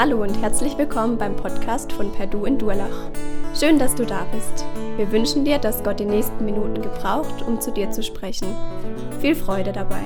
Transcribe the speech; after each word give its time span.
Hallo 0.00 0.22
und 0.22 0.40
herzlich 0.40 0.78
willkommen 0.78 1.18
beim 1.18 1.34
Podcast 1.34 1.90
von 1.90 2.12
Perdu 2.12 2.44
in 2.44 2.56
Durlach. 2.56 3.10
Schön, 3.52 3.80
dass 3.80 3.96
du 3.96 4.06
da 4.06 4.24
bist. 4.26 4.64
Wir 4.96 5.10
wünschen 5.10 5.44
dir, 5.44 5.58
dass 5.58 5.82
Gott 5.82 5.98
die 5.98 6.04
nächsten 6.04 6.44
Minuten 6.44 6.80
gebraucht, 6.80 7.42
um 7.42 7.60
zu 7.60 7.72
dir 7.72 7.90
zu 7.90 8.04
sprechen. 8.04 8.54
Viel 9.18 9.34
Freude 9.34 9.72
dabei. 9.72 10.04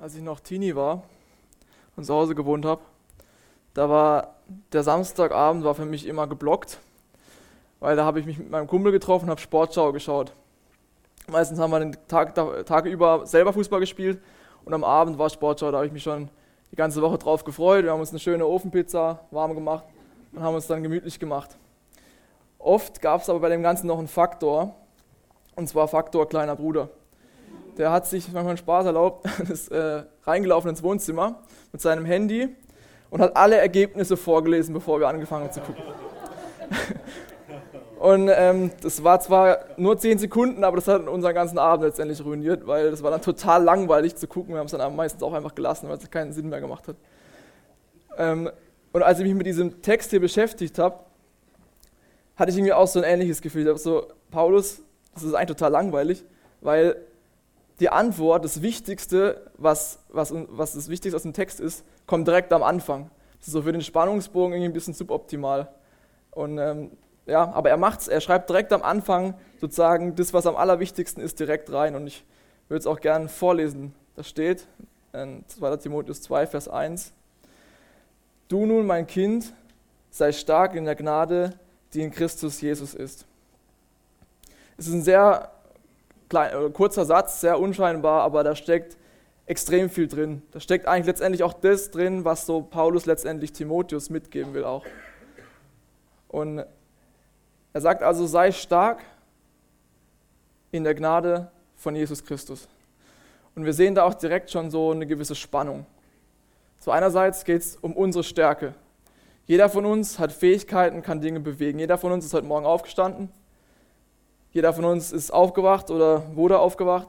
Als 0.00 0.16
ich 0.16 0.22
noch 0.22 0.40
Teenie 0.40 0.74
war 0.74 1.04
und 1.94 2.02
zu 2.02 2.12
Hause 2.12 2.34
gewohnt 2.34 2.64
habe, 2.64 2.80
da 3.72 3.88
war 3.88 4.34
der 4.72 4.82
Samstagabend 4.82 5.62
war 5.62 5.76
für 5.76 5.86
mich 5.86 6.08
immer 6.08 6.26
geblockt, 6.26 6.80
weil 7.78 7.94
da 7.94 8.04
habe 8.04 8.18
ich 8.18 8.26
mich 8.26 8.38
mit 8.38 8.50
meinem 8.50 8.66
Kumpel 8.66 8.90
getroffen 8.90 9.26
und 9.26 9.30
habe 9.30 9.40
Sportschau 9.40 9.92
geschaut. 9.92 10.32
Meistens 11.30 11.58
haben 11.58 11.70
wir 11.70 11.80
den 11.80 11.96
Tag, 12.06 12.34
Tag 12.34 12.84
über 12.84 13.26
selber 13.26 13.52
Fußball 13.52 13.80
gespielt 13.80 14.22
und 14.64 14.74
am 14.74 14.84
Abend 14.84 15.18
war 15.18 15.30
Sportschau, 15.30 15.70
da 15.70 15.78
habe 15.78 15.86
ich 15.86 15.92
mich 15.92 16.02
schon 16.02 16.28
die 16.70 16.76
ganze 16.76 17.00
Woche 17.00 17.16
drauf 17.18 17.44
gefreut. 17.44 17.84
Wir 17.84 17.92
haben 17.92 18.00
uns 18.00 18.10
eine 18.10 18.18
schöne 18.18 18.46
Ofenpizza 18.46 19.20
warm 19.30 19.54
gemacht 19.54 19.84
und 20.32 20.42
haben 20.42 20.54
uns 20.54 20.66
dann 20.66 20.82
gemütlich 20.82 21.18
gemacht. 21.18 21.56
Oft 22.58 23.00
gab 23.00 23.22
es 23.22 23.30
aber 23.30 23.40
bei 23.40 23.48
dem 23.48 23.62
Ganzen 23.62 23.86
noch 23.86 23.98
einen 23.98 24.08
Faktor, 24.08 24.74
und 25.56 25.68
zwar 25.68 25.88
Faktor 25.88 26.28
kleiner 26.28 26.56
Bruder. 26.56 26.90
Der 27.78 27.90
hat 27.90 28.06
sich 28.06 28.30
manchmal 28.32 28.56
Spaß 28.56 28.86
erlaubt, 28.86 29.26
ist 29.50 29.70
äh, 29.70 30.04
reingelaufen 30.24 30.70
ins 30.70 30.82
Wohnzimmer 30.82 31.42
mit 31.72 31.80
seinem 31.80 32.04
Handy 32.04 32.54
und 33.08 33.20
hat 33.20 33.36
alle 33.36 33.56
Ergebnisse 33.56 34.16
vorgelesen, 34.16 34.74
bevor 34.74 35.00
wir 35.00 35.08
angefangen 35.08 35.44
haben 35.44 35.52
zu 35.52 35.60
gucken. 35.60 35.84
Und 38.04 38.30
ähm, 38.30 38.70
das 38.82 39.02
war 39.02 39.18
zwar 39.20 39.60
nur 39.78 39.96
10 39.96 40.18
Sekunden, 40.18 40.62
aber 40.62 40.76
das 40.76 40.88
hat 40.88 41.08
unseren 41.08 41.34
ganzen 41.34 41.56
Abend 41.56 41.86
letztendlich 41.86 42.22
ruiniert, 42.22 42.66
weil 42.66 42.90
das 42.90 43.02
war 43.02 43.10
dann 43.10 43.22
total 43.22 43.64
langweilig 43.64 44.14
zu 44.14 44.28
gucken. 44.28 44.52
Wir 44.52 44.58
haben 44.58 44.66
es 44.66 44.72
dann 44.72 44.94
meistens 44.94 45.22
auch 45.22 45.32
einfach 45.32 45.54
gelassen, 45.54 45.88
weil 45.88 45.96
es 45.96 46.10
keinen 46.10 46.34
Sinn 46.34 46.50
mehr 46.50 46.60
gemacht 46.60 46.86
hat. 46.86 46.96
Ähm, 48.18 48.50
und 48.92 49.02
als 49.02 49.20
ich 49.20 49.24
mich 49.24 49.32
mit 49.32 49.46
diesem 49.46 49.80
Text 49.80 50.10
hier 50.10 50.20
beschäftigt 50.20 50.78
habe, 50.78 50.98
hatte 52.36 52.50
ich 52.50 52.58
irgendwie 52.58 52.74
auch 52.74 52.86
so 52.86 52.98
ein 52.98 53.06
ähnliches 53.06 53.40
Gefühl. 53.40 53.62
Ich 53.62 53.68
habe 53.68 53.78
so, 53.78 54.06
Paulus, 54.30 54.82
das 55.14 55.22
ist 55.22 55.32
eigentlich 55.32 55.56
total 55.56 55.72
langweilig, 55.72 56.26
weil 56.60 56.96
die 57.80 57.88
Antwort, 57.88 58.44
das 58.44 58.60
Wichtigste, 58.60 59.50
was, 59.56 59.98
was, 60.10 60.30
was 60.50 60.74
das 60.74 60.90
Wichtigste 60.90 61.16
aus 61.16 61.22
dem 61.22 61.32
Text 61.32 61.58
ist, 61.58 61.86
kommt 62.06 62.28
direkt 62.28 62.52
am 62.52 62.64
Anfang. 62.64 63.10
Das 63.38 63.46
ist 63.46 63.54
so 63.54 63.62
für 63.62 63.72
den 63.72 63.80
Spannungsbogen 63.80 64.52
irgendwie 64.52 64.68
ein 64.68 64.74
bisschen 64.74 64.92
suboptimal. 64.92 65.68
Und 66.32 66.58
ähm, 66.58 66.90
ja, 67.26 67.52
aber 67.52 67.70
er 67.70 67.76
macht's, 67.76 68.08
er 68.08 68.20
schreibt 68.20 68.50
direkt 68.50 68.72
am 68.72 68.82
Anfang 68.82 69.34
sozusagen 69.60 70.14
das, 70.14 70.34
was 70.34 70.46
am 70.46 70.56
allerwichtigsten 70.56 71.22
ist, 71.22 71.40
direkt 71.40 71.72
rein. 71.72 71.94
Und 71.94 72.06
ich 72.06 72.24
würde 72.68 72.80
es 72.80 72.86
auch 72.86 73.00
gerne 73.00 73.28
vorlesen. 73.28 73.94
Das 74.14 74.28
steht 74.28 74.66
in 75.12 75.44
2. 75.46 75.76
Timotheus 75.78 76.20
2, 76.22 76.46
Vers 76.46 76.68
1. 76.68 77.12
Du 78.48 78.66
nun, 78.66 78.86
mein 78.86 79.06
Kind, 79.06 79.54
sei 80.10 80.32
stark 80.32 80.74
in 80.74 80.84
der 80.84 80.96
Gnade, 80.96 81.58
die 81.94 82.02
in 82.02 82.10
Christus 82.10 82.60
Jesus 82.60 82.94
ist. 82.94 83.24
Es 84.76 84.86
ist 84.86 84.92
ein 84.92 85.02
sehr 85.02 85.50
klein, 86.28 86.72
kurzer 86.72 87.04
Satz, 87.04 87.40
sehr 87.40 87.58
unscheinbar, 87.58 88.22
aber 88.22 88.44
da 88.44 88.54
steckt 88.54 88.96
extrem 89.46 89.88
viel 89.88 90.08
drin. 90.08 90.42
Da 90.52 90.60
steckt 90.60 90.86
eigentlich 90.86 91.06
letztendlich 91.06 91.42
auch 91.42 91.52
das 91.52 91.90
drin, 91.90 92.24
was 92.24 92.46
so 92.46 92.60
Paulus 92.62 93.06
letztendlich 93.06 93.52
Timotheus 93.52 94.10
mitgeben 94.10 94.54
will 94.54 94.64
auch. 94.64 94.84
Und 96.28 96.64
er 97.74 97.80
sagt 97.80 98.04
also, 98.04 98.24
sei 98.24 98.52
stark 98.52 99.02
in 100.70 100.84
der 100.84 100.94
Gnade 100.94 101.50
von 101.76 101.96
Jesus 101.96 102.24
Christus. 102.24 102.68
Und 103.56 103.64
wir 103.64 103.72
sehen 103.72 103.96
da 103.96 104.04
auch 104.04 104.14
direkt 104.14 104.50
schon 104.50 104.70
so 104.70 104.92
eine 104.92 105.06
gewisse 105.06 105.34
Spannung. 105.34 105.84
So 106.78 106.92
einerseits 106.92 107.44
geht 107.44 107.62
es 107.62 107.76
um 107.76 107.96
unsere 107.96 108.22
Stärke. 108.22 108.74
Jeder 109.46 109.68
von 109.68 109.84
uns 109.86 110.20
hat 110.20 110.30
Fähigkeiten, 110.30 111.02
kann 111.02 111.20
Dinge 111.20 111.40
bewegen. 111.40 111.80
Jeder 111.80 111.98
von 111.98 112.12
uns 112.12 112.24
ist 112.24 112.32
heute 112.32 112.46
Morgen 112.46 112.64
aufgestanden. 112.64 113.28
Jeder 114.52 114.72
von 114.72 114.84
uns 114.84 115.10
ist 115.10 115.32
aufgewacht 115.32 115.90
oder 115.90 116.36
wurde 116.36 116.60
aufgewacht. 116.60 117.08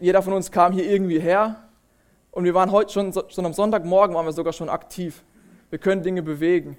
Jeder 0.00 0.20
von 0.22 0.32
uns 0.32 0.50
kam 0.50 0.72
hier 0.72 0.84
irgendwie 0.84 1.20
her. 1.20 1.60
Und 2.32 2.44
wir 2.44 2.54
waren 2.54 2.72
heute 2.72 2.92
schon, 2.92 3.12
schon 3.28 3.46
am 3.46 3.52
Sonntagmorgen 3.52 4.16
waren 4.16 4.26
wir 4.26 4.32
sogar 4.32 4.52
schon 4.52 4.68
aktiv. 4.68 5.22
Wir 5.70 5.78
können 5.78 6.02
Dinge 6.02 6.22
bewegen 6.22 6.76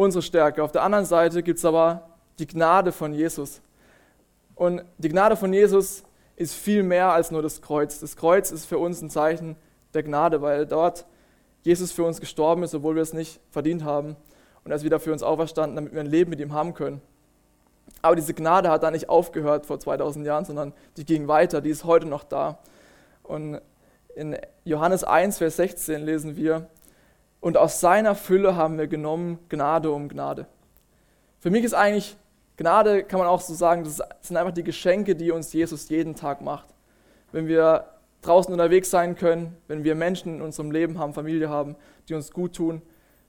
unsere 0.00 0.22
Stärke. 0.22 0.64
Auf 0.64 0.72
der 0.72 0.82
anderen 0.82 1.04
Seite 1.04 1.42
gibt 1.42 1.58
es 1.58 1.64
aber 1.64 2.08
die 2.38 2.46
Gnade 2.46 2.90
von 2.90 3.12
Jesus. 3.12 3.60
Und 4.54 4.82
die 4.96 5.10
Gnade 5.10 5.36
von 5.36 5.52
Jesus 5.52 6.04
ist 6.36 6.54
viel 6.54 6.82
mehr 6.82 7.12
als 7.12 7.30
nur 7.30 7.42
das 7.42 7.60
Kreuz. 7.60 8.00
Das 8.00 8.16
Kreuz 8.16 8.50
ist 8.50 8.64
für 8.64 8.78
uns 8.78 9.02
ein 9.02 9.10
Zeichen 9.10 9.56
der 9.92 10.02
Gnade, 10.02 10.40
weil 10.40 10.64
dort 10.66 11.04
Jesus 11.62 11.92
für 11.92 12.04
uns 12.04 12.18
gestorben 12.18 12.62
ist, 12.62 12.74
obwohl 12.74 12.94
wir 12.94 13.02
es 13.02 13.12
nicht 13.12 13.40
verdient 13.50 13.84
haben. 13.84 14.16
Und 14.64 14.70
er 14.70 14.76
ist 14.76 14.84
wieder 14.84 15.00
für 15.00 15.12
uns 15.12 15.22
auferstanden, 15.22 15.76
damit 15.76 15.92
wir 15.92 16.00
ein 16.00 16.06
Leben 16.06 16.30
mit 16.30 16.40
ihm 16.40 16.54
haben 16.54 16.72
können. 16.72 17.02
Aber 18.00 18.16
diese 18.16 18.32
Gnade 18.32 18.70
hat 18.70 18.82
da 18.82 18.90
nicht 18.90 19.10
aufgehört 19.10 19.66
vor 19.66 19.80
2000 19.80 20.24
Jahren, 20.24 20.46
sondern 20.46 20.72
die 20.96 21.04
ging 21.04 21.28
weiter, 21.28 21.60
die 21.60 21.70
ist 21.70 21.84
heute 21.84 22.06
noch 22.06 22.24
da. 22.24 22.58
Und 23.22 23.60
in 24.14 24.38
Johannes 24.64 25.04
1, 25.04 25.36
Vers 25.38 25.56
16 25.56 26.00
lesen 26.00 26.36
wir, 26.36 26.68
und 27.40 27.56
aus 27.56 27.80
seiner 27.80 28.14
Fülle 28.14 28.56
haben 28.56 28.78
wir 28.78 28.86
genommen 28.86 29.38
Gnade 29.48 29.90
um 29.90 30.08
Gnade. 30.08 30.46
Für 31.38 31.50
mich 31.50 31.64
ist 31.64 31.74
eigentlich 31.74 32.16
Gnade, 32.56 33.04
kann 33.04 33.18
man 33.18 33.28
auch 33.28 33.40
so 33.40 33.54
sagen, 33.54 33.84
das 33.84 34.02
sind 34.20 34.36
einfach 34.36 34.52
die 34.52 34.62
Geschenke, 34.62 35.16
die 35.16 35.30
uns 35.30 35.52
Jesus 35.52 35.88
jeden 35.88 36.14
Tag 36.14 36.42
macht. 36.42 36.66
Wenn 37.32 37.46
wir 37.46 37.86
draußen 38.20 38.52
unterwegs 38.52 38.90
sein 38.90 39.16
können, 39.16 39.56
wenn 39.66 39.82
wir 39.82 39.94
Menschen 39.94 40.36
in 40.36 40.42
unserem 40.42 40.70
Leben 40.70 40.98
haben, 40.98 41.14
Familie 41.14 41.48
haben, 41.48 41.76
die 42.08 42.14
uns 42.14 42.30
gut 42.30 42.54
tun, 42.54 42.82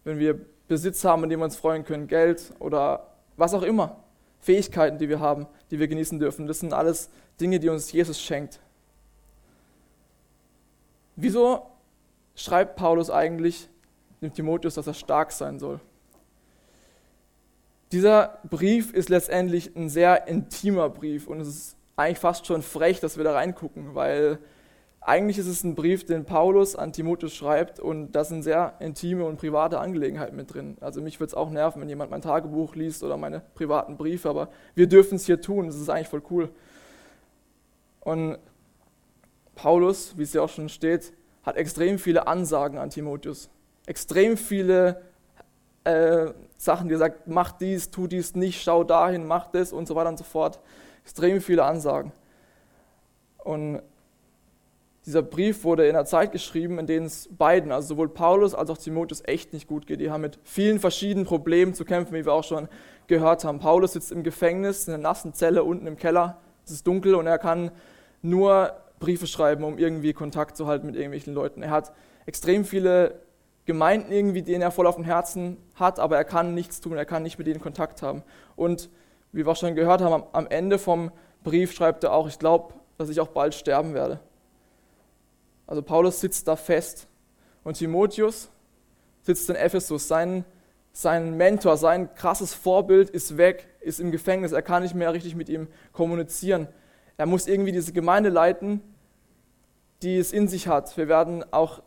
wenn 0.04 0.20
wir 0.20 0.38
Besitz 0.68 1.06
haben, 1.06 1.24
an 1.24 1.30
dem 1.30 1.40
wir 1.40 1.46
uns 1.46 1.56
freuen 1.56 1.86
können, 1.86 2.08
Geld 2.08 2.54
oder 2.60 3.08
was 3.38 3.54
auch 3.54 3.64
immer, 3.64 3.98
Fähigkeiten, 4.40 4.98
die 4.98 5.08
wir 5.08 5.22
haben, 5.22 5.48
die 5.70 5.80
wir 5.80 5.88
genießen 5.88 6.20
dürfen, 6.20 6.48
das 6.48 6.60
sind 6.60 6.74
alles 6.74 7.10
Dinge, 7.40 7.60
die 7.60 7.70
uns 7.70 7.92
Jesus 7.92 8.20
schenkt. 8.20 8.60
Wieso 11.16 11.68
schreibt 12.36 12.76
Paulus 12.76 13.10
eigentlich 13.10 13.70
dem 14.22 14.34
Timotheus, 14.34 14.76
dass 14.76 14.86
er 14.86 14.94
stark 14.94 15.32
sein 15.32 15.58
soll. 15.58 15.80
Dieser 17.92 18.38
Brief 18.48 18.94
ist 18.94 19.10
letztendlich 19.10 19.76
ein 19.76 19.90
sehr 19.90 20.28
intimer 20.28 20.90
Brief 20.90 21.28
und 21.28 21.42
es 21.42 21.48
ist 21.48 21.78
eigentlich 21.96 22.20
fast 22.20 22.46
schon 22.46 22.62
frech, 22.62 23.00
dass 23.00 23.18
wir 23.18 23.24
da 23.24 23.34
reingucken, 23.34 23.96
weil 23.96 24.38
eigentlich 25.02 25.40
ist 25.40 25.48
es 25.48 25.64
ein 25.64 25.74
Brief, 25.74 26.06
den 26.06 26.26
Paulus 26.26 26.76
an 26.76 26.94
Timotheus 26.94 27.34
schreibt 27.34 27.80
und 27.80 28.12
da 28.12 28.24
sind 28.24 28.44
sehr 28.44 28.76
intime 28.80 29.26
und 29.26 29.38
private 29.38 29.80
Angelegenheiten 29.80 30.36
mit 30.36 30.54
drin. 30.54 30.78
Also 30.82 31.02
mich 31.02 31.20
würde 31.20 31.30
es 31.30 31.34
auch 31.34 31.50
nerven, 31.50 31.82
wenn 31.82 31.90
jemand 31.90 32.12
mein 32.12 32.22
Tagebuch 32.22 32.76
liest 32.76 33.04
oder 33.04 33.18
meine 33.18 33.42
privaten 33.56 33.98
Briefe, 33.98 34.30
aber 34.30 34.50
wir 34.76 34.86
dürfen 34.86 35.16
es 35.16 35.26
hier 35.26 35.42
tun, 35.42 35.66
das 35.66 35.78
ist 35.78 35.90
eigentlich 35.90 36.10
voll 36.10 36.22
cool. 36.30 36.50
Und 38.02 38.38
Paulus, 39.56 40.16
wie 40.16 40.24
es 40.24 40.34
ja 40.34 40.44
auch 40.44 40.50
schon 40.50 40.70
steht, 40.70 41.12
hat 41.42 41.58
extrem 41.58 41.98
viele 41.98 42.28
Ansagen 42.28 42.78
an 42.78 42.92
Timotheus 42.92 43.50
extrem 43.92 44.38
viele 44.38 45.02
äh, 45.84 46.28
Sachen, 46.56 46.88
die 46.88 46.96
er 46.96 47.00
sagt, 47.00 47.28
mach 47.28 47.52
dies, 47.52 47.92
tu 47.92 48.08
dies 48.08 48.36
nicht, 48.36 48.64
schau 48.64 48.86
dahin, 48.86 49.28
mach 49.28 49.48
das 49.48 49.74
und 49.74 49.86
so 49.86 49.96
weiter 49.96 50.08
und 50.08 50.18
so 50.18 50.24
fort. 50.24 50.62
Extrem 51.04 51.42
viele 51.42 51.66
Ansagen. 51.66 52.14
Und 53.40 53.82
dieser 55.06 55.22
Brief 55.22 55.66
wurde 55.66 55.88
in 55.88 55.96
einer 55.96 56.06
Zeit 56.06 56.32
geschrieben, 56.32 56.80
in 56.80 56.88
der 56.88 57.02
es 57.02 57.28
beiden, 57.38 57.74
also 57.74 57.90
sowohl 57.90 58.08
Paulus 58.08 58.56
als 58.56 58.70
auch 58.70 58.78
Timotheus, 58.78 59.24
echt 59.26 59.52
nicht 59.52 59.68
gut 59.68 59.88
geht. 59.88 60.00
Die 60.00 60.10
haben 60.10 60.22
mit 60.22 60.40
vielen 60.46 60.80
verschiedenen 60.80 61.26
Problemen 61.26 61.74
zu 61.74 61.84
kämpfen, 61.84 62.14
wie 62.14 62.24
wir 62.24 62.32
auch 62.32 62.46
schon 62.46 62.70
gehört 63.08 63.44
haben. 63.44 63.60
Paulus 63.60 63.92
sitzt 63.92 64.14
im 64.14 64.24
Gefängnis, 64.24 64.88
in 64.88 64.94
einer 64.94 65.04
nassen 65.04 65.34
Zelle 65.34 65.66
unten 65.66 65.86
im 65.86 65.98
Keller. 65.98 66.38
Es 66.64 66.72
ist 66.72 66.88
dunkel 66.88 67.16
und 67.16 67.28
er 67.28 67.40
kann 67.40 67.72
nur 68.22 68.72
Briefe 69.00 69.28
schreiben, 69.28 69.66
um 69.66 69.78
irgendwie 69.78 70.14
Kontakt 70.14 70.56
zu 70.56 70.66
halten 70.66 70.86
mit 70.86 70.96
irgendwelchen 70.96 71.34
Leuten. 71.34 71.62
Er 71.62 71.72
hat 71.72 71.92
extrem 72.26 72.64
viele 72.64 73.20
Gemeinden 73.66 74.12
irgendwie, 74.12 74.42
denen 74.42 74.62
er 74.62 74.72
voll 74.72 74.88
auf 74.88 74.96
dem 74.96 75.04
Herzen 75.04 75.58
hat, 75.76 76.00
aber 76.00 76.18
er 76.18 76.24
kann 76.24 76.54
nichts 76.54 76.82
tun, 76.82 76.98
er 76.98 77.06
kann 77.06 77.24
nicht 77.24 77.38
mit 77.38 77.48
denen 77.48 77.62
Kontakt 77.62 78.02
haben. 78.02 78.24
Und 78.56 78.90
wie 79.32 79.46
wir 79.46 79.52
auch 79.52 79.56
schon 79.56 79.76
gehört 79.76 80.02
haben, 80.02 80.24
am 80.32 80.48
Ende 80.48 80.80
vom 80.80 81.12
Brief 81.44 81.72
schreibt 81.72 82.04
er 82.04 82.14
auch, 82.14 82.28
ich 82.28 82.40
glaube, 82.40 82.74
dass 82.98 83.10
ich 83.10 83.20
auch 83.20 83.30
bald 83.30 83.56
sterben 83.56 83.94
werde. 83.94 84.20
Also 85.68 85.82
Paulus 85.82 86.20
sitzt 86.20 86.48
da 86.48 86.56
fest 86.56 87.08
und 87.64 87.78
Timotheus 87.78 88.50
sitzt 89.22 89.50
in 89.50 89.56
Ephesus. 89.56 90.08
Sein, 90.08 90.44
sein 90.92 91.38
Mentor, 91.38 91.78
sein 91.78 92.14
krasses 92.16 92.54
Vorbild 92.54 93.10
ist 93.10 93.38
weg, 93.38 93.68
ist 93.80 94.00
im 94.00 94.12
Gefängnis, 94.12 94.52
er 94.52 94.62
kann 94.62 94.84
nicht 94.84 94.96
mehr 94.96 95.14
richtig 95.14 95.36
mit 95.36 95.50
ihm 95.50 95.68
kommunizieren. 95.94 96.68
Er 97.18 97.26
muss 97.26 97.48
irgendwie 97.48 97.72
diese 97.72 97.94
Gemeinde 97.94 98.30
leiten, 98.30 98.82
die 100.02 100.18
es 100.18 100.34
in 100.34 100.48
sich 100.48 100.68
hat. 100.68 100.98
Wir 100.98 101.08
werden 101.08 101.46
auch 101.52 101.82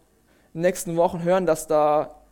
nächsten 0.54 0.96
Wochen 0.96 1.22
hören, 1.22 1.46
dass 1.46 1.66
da 1.66 2.22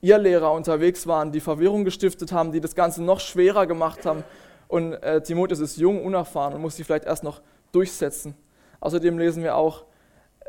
Irrlehrer 0.00 0.52
unterwegs 0.52 1.06
waren, 1.06 1.32
die 1.32 1.40
Verwirrung 1.40 1.84
gestiftet 1.84 2.30
haben, 2.30 2.52
die 2.52 2.60
das 2.60 2.74
Ganze 2.74 3.02
noch 3.02 3.20
schwerer 3.20 3.66
gemacht 3.66 4.04
haben. 4.04 4.22
Und 4.68 4.92
äh, 4.94 5.22
Timotheus 5.22 5.60
ist 5.60 5.78
jung, 5.78 6.04
unerfahren 6.04 6.54
und 6.54 6.60
muss 6.60 6.76
sich 6.76 6.86
vielleicht 6.86 7.06
erst 7.06 7.24
noch 7.24 7.40
durchsetzen. 7.72 8.34
Außerdem 8.80 9.18
lesen 9.18 9.42
wir 9.42 9.56
auch 9.56 9.84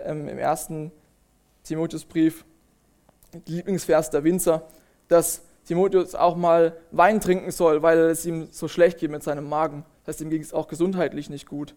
ähm, 0.03 0.27
im 0.27 0.38
ersten 0.38 0.91
Timotheusbrief, 1.63 2.45
Lieblingsvers 3.45 4.09
der 4.09 4.23
Winzer, 4.23 4.67
dass 5.07 5.41
Timotheus 5.65 6.15
auch 6.15 6.35
mal 6.35 6.77
Wein 6.91 7.19
trinken 7.19 7.51
soll, 7.51 7.81
weil 7.81 7.97
es 7.97 8.25
ihm 8.25 8.47
so 8.51 8.67
schlecht 8.67 9.00
geht 9.00 9.12
mit 9.12 9.23
seinem 9.23 9.50
Magen. 9.50 9.85
Das 10.03 10.15
heißt, 10.15 10.21
ihm 10.21 10.29
ging 10.29 10.41
es 10.41 10.53
auch 10.53 10.67
gesundheitlich 10.67 11.29
nicht 11.29 11.47
gut. 11.47 11.75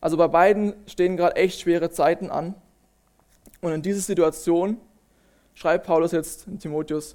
Also 0.00 0.16
bei 0.16 0.28
beiden 0.28 0.74
stehen 0.86 1.16
gerade 1.16 1.36
echt 1.36 1.60
schwere 1.60 1.90
Zeiten 1.90 2.30
an. 2.30 2.54
Und 3.62 3.72
in 3.72 3.80
dieser 3.80 4.00
Situation 4.00 4.76
schreibt 5.54 5.86
Paulus 5.86 6.10
jetzt 6.10 6.48
in 6.48 6.58
Timotheus, 6.58 7.14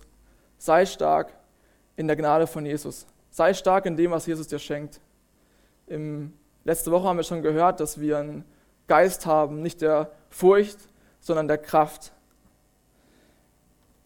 sei 0.57 0.85
stark 0.85 1.33
in 1.97 2.07
der 2.07 2.15
Gnade 2.15 2.47
von 2.47 2.65
Jesus. 2.65 3.05
Sei 3.29 3.53
stark 3.53 3.85
in 3.85 3.97
dem, 3.97 4.11
was 4.11 4.25
Jesus 4.25 4.47
dir 4.47 4.57
schenkt. 4.57 5.01
Im, 5.87 6.33
letzte 6.63 6.89
Woche 6.89 7.05
haben 7.05 7.17
wir 7.17 7.23
schon 7.23 7.41
gehört, 7.41 7.81
dass 7.81 7.99
wir 7.99 8.17
einen 8.17 8.45
Geist 8.87 9.25
haben, 9.25 9.61
nicht 9.61 9.81
der 9.81 10.09
Furcht, 10.29 10.77
sondern 11.19 11.49
der 11.49 11.57
Kraft. 11.57 12.13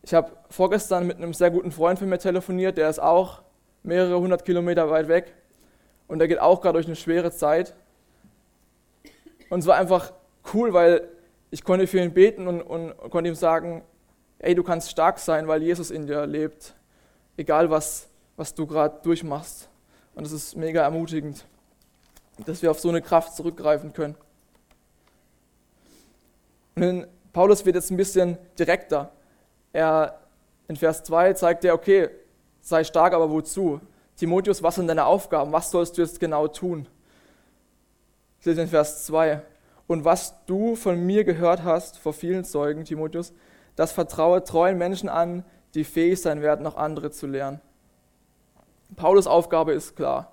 Ich 0.02 0.16
habe 0.16 0.32
vorgestern 0.50 1.06
mit 1.06 1.18
einem 1.18 1.36
sehr 1.36 1.52
guten 1.52 1.72
Freund 1.72 2.00
von 2.00 2.10
mir 2.10 2.18
telefoniert, 2.18 2.76
der 2.76 2.90
ist 2.90 3.00
auch 3.00 3.44
mehrere 3.84 4.20
hundert 4.20 4.46
Kilometer 4.46 4.90
weit 4.90 5.08
weg 5.08 5.36
und 6.08 6.18
der 6.18 6.28
geht 6.28 6.40
auch 6.40 6.60
gerade 6.62 6.74
durch 6.74 6.88
eine 6.88 6.96
schwere 6.96 7.32
Zeit. 7.32 7.76
Und 9.52 9.60
es 9.60 9.68
war 9.68 9.76
einfach 9.76 10.12
cool, 10.54 10.74
weil 10.74 11.08
ich 11.52 11.64
konnte 11.64 11.86
für 11.86 12.00
ihn 12.00 12.14
beten 12.14 12.48
und, 12.48 12.62
und 12.62 12.98
konnte 13.12 13.30
ihm 13.30 13.36
sagen, 13.36 13.84
ey, 14.40 14.56
du 14.56 14.64
kannst 14.64 14.90
stark 14.90 15.20
sein, 15.20 15.48
weil 15.48 15.62
Jesus 15.62 15.92
in 15.92 16.08
dir 16.08 16.26
lebt, 16.26 16.74
egal 17.38 17.70
was, 17.70 18.08
was 18.38 18.56
du 18.56 18.66
gerade 18.66 19.00
durchmachst. 19.04 19.70
Und 20.16 20.26
es 20.26 20.32
ist 20.32 20.56
mega 20.56 20.82
ermutigend, 20.82 21.46
dass 22.46 22.62
wir 22.62 22.72
auf 22.72 22.80
so 22.80 22.90
eine 22.90 23.02
Kraft 23.02 23.36
zurückgreifen 23.36 23.94
können. 23.94 24.16
Und 26.76 27.08
Paulus 27.34 27.66
wird 27.66 27.76
jetzt 27.76 27.92
ein 27.92 27.98
bisschen 27.98 28.38
direkter. 28.58 29.12
Er 29.74 30.20
in 30.68 30.78
Vers 30.78 31.04
2 31.04 31.34
zeigt 31.34 31.66
er, 31.66 31.74
okay, 31.74 32.10
sei 32.62 32.84
stark, 32.84 33.14
aber 33.14 33.30
wozu? 33.30 33.82
Timotheus, 34.16 34.64
was 34.64 34.76
sind 34.76 34.88
deine 34.88 35.06
Aufgaben? 35.06 35.52
Was 35.52 35.70
sollst 35.70 35.98
du 35.98 36.02
jetzt 36.02 36.20
genau 36.20 36.48
tun? 36.48 36.88
Ich 38.40 38.46
lese 38.46 38.62
in 38.62 38.68
Vers 38.68 39.06
2. 39.06 39.42
Und 39.92 40.06
was 40.06 40.46
du 40.46 40.78
von 40.78 41.06
mir 41.06 41.26
gehört 41.26 41.66
hast 41.66 41.98
vor 41.98 42.14
vielen 42.14 42.46
Zeugen, 42.46 42.86
Timotheus, 42.86 43.34
das 43.76 43.92
vertraue 43.92 44.42
treuen 44.42 44.78
Menschen 44.78 45.10
an, 45.10 45.44
die 45.74 45.84
fähig 45.84 46.22
sein 46.22 46.42
werden, 46.42 46.66
auch 46.66 46.78
andere 46.78 47.12
zu 47.12 47.28
lernen. 47.28 47.60
Paulus 48.96 49.28
Aufgabe 49.28 49.74
ist 49.74 49.98
klar. 49.98 50.32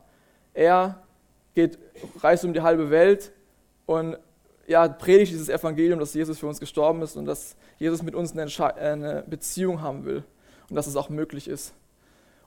Er 0.54 1.02
geht, 1.56 1.76
reist 2.20 2.44
um 2.44 2.52
die 2.52 2.60
halbe 2.60 2.90
Welt 2.90 3.32
und 3.84 4.16
ja, 4.68 4.86
predigt 4.86 5.32
dieses 5.32 5.48
Evangelium, 5.48 5.98
dass 5.98 6.14
Jesus 6.14 6.38
für 6.38 6.46
uns 6.46 6.60
gestorben 6.60 7.02
ist 7.02 7.16
und 7.16 7.24
dass 7.24 7.56
Jesus 7.78 8.04
mit 8.04 8.14
uns 8.14 8.38
eine, 8.38 8.46
eine 8.76 9.24
Beziehung 9.26 9.82
haben 9.82 10.04
will 10.04 10.22
und 10.70 10.76
dass 10.76 10.86
es 10.86 10.94
auch 10.94 11.08
möglich 11.08 11.48
ist. 11.48 11.74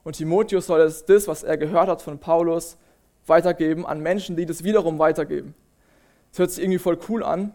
Und 0.02 0.16
Timotheus 0.16 0.64
soll 0.64 0.78
das, 1.06 1.28
was 1.28 1.42
er 1.42 1.58
gehört 1.58 1.88
hat 1.88 2.00
von 2.00 2.18
Paulus, 2.18 2.78
weitergeben 3.26 3.84
an 3.84 4.00
Menschen, 4.00 4.34
die 4.34 4.46
das 4.46 4.64
wiederum 4.64 4.98
weitergeben. 4.98 5.54
Das 6.32 6.38
hört 6.38 6.50
sich 6.50 6.64
irgendwie 6.64 6.78
voll 6.78 6.98
cool 7.08 7.22
an, 7.22 7.52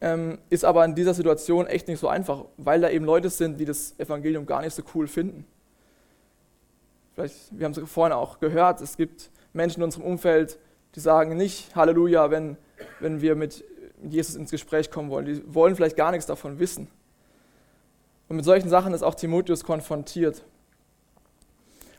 ähm, 0.00 0.38
ist 0.50 0.64
aber 0.64 0.84
in 0.84 0.94
dieser 0.94 1.14
Situation 1.14 1.66
echt 1.66 1.88
nicht 1.88 2.00
so 2.00 2.08
einfach, 2.08 2.44
weil 2.56 2.80
da 2.80 2.90
eben 2.90 3.04
Leute 3.04 3.30
sind, 3.30 3.58
die 3.58 3.64
das 3.64 3.94
Evangelium 3.98 4.44
gar 4.44 4.60
nicht 4.60 4.74
so 4.74 4.82
cool 4.94 5.06
finden. 5.06 5.46
Vielleicht, 7.14 7.58
wir 7.58 7.64
haben 7.64 7.72
es 7.72 7.88
vorhin 7.88 8.12
auch 8.12 8.40
gehört, 8.40 8.80
es 8.80 8.96
gibt 8.96 9.30
Menschen 9.52 9.80
in 9.80 9.84
unserem 9.84 10.04
Umfeld, 10.04 10.58
die 10.94 11.00
sagen 11.00 11.36
nicht 11.36 11.74
Halleluja, 11.74 12.30
wenn, 12.30 12.56
wenn 13.00 13.20
wir 13.22 13.36
mit 13.36 13.64
Jesus 14.02 14.34
ins 14.34 14.50
Gespräch 14.50 14.90
kommen 14.90 15.08
wollen. 15.08 15.26
Die 15.26 15.54
wollen 15.54 15.76
vielleicht 15.76 15.96
gar 15.96 16.10
nichts 16.10 16.26
davon 16.26 16.58
wissen. 16.58 16.88
Und 18.28 18.36
mit 18.36 18.44
solchen 18.44 18.68
Sachen 18.68 18.92
ist 18.92 19.02
auch 19.02 19.14
Timotheus 19.14 19.62
konfrontiert. 19.64 20.44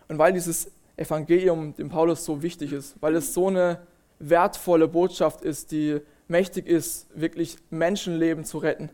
Und 0.07 0.17
weil 0.17 0.33
dieses 0.33 0.69
Evangelium 0.97 1.75
dem 1.75 1.89
Paulus 1.89 2.25
so 2.25 2.43
wichtig 2.43 2.73
ist, 2.73 2.95
weil 3.01 3.15
es 3.15 3.33
so 3.33 3.47
eine 3.47 3.79
wertvolle 4.19 4.87
Botschaft 4.87 5.41
ist, 5.41 5.71
die 5.71 5.99
mächtig 6.27 6.67
ist, 6.67 7.07
wirklich 7.13 7.57
Menschenleben 7.69 8.45
zu 8.45 8.57
retten, 8.57 8.89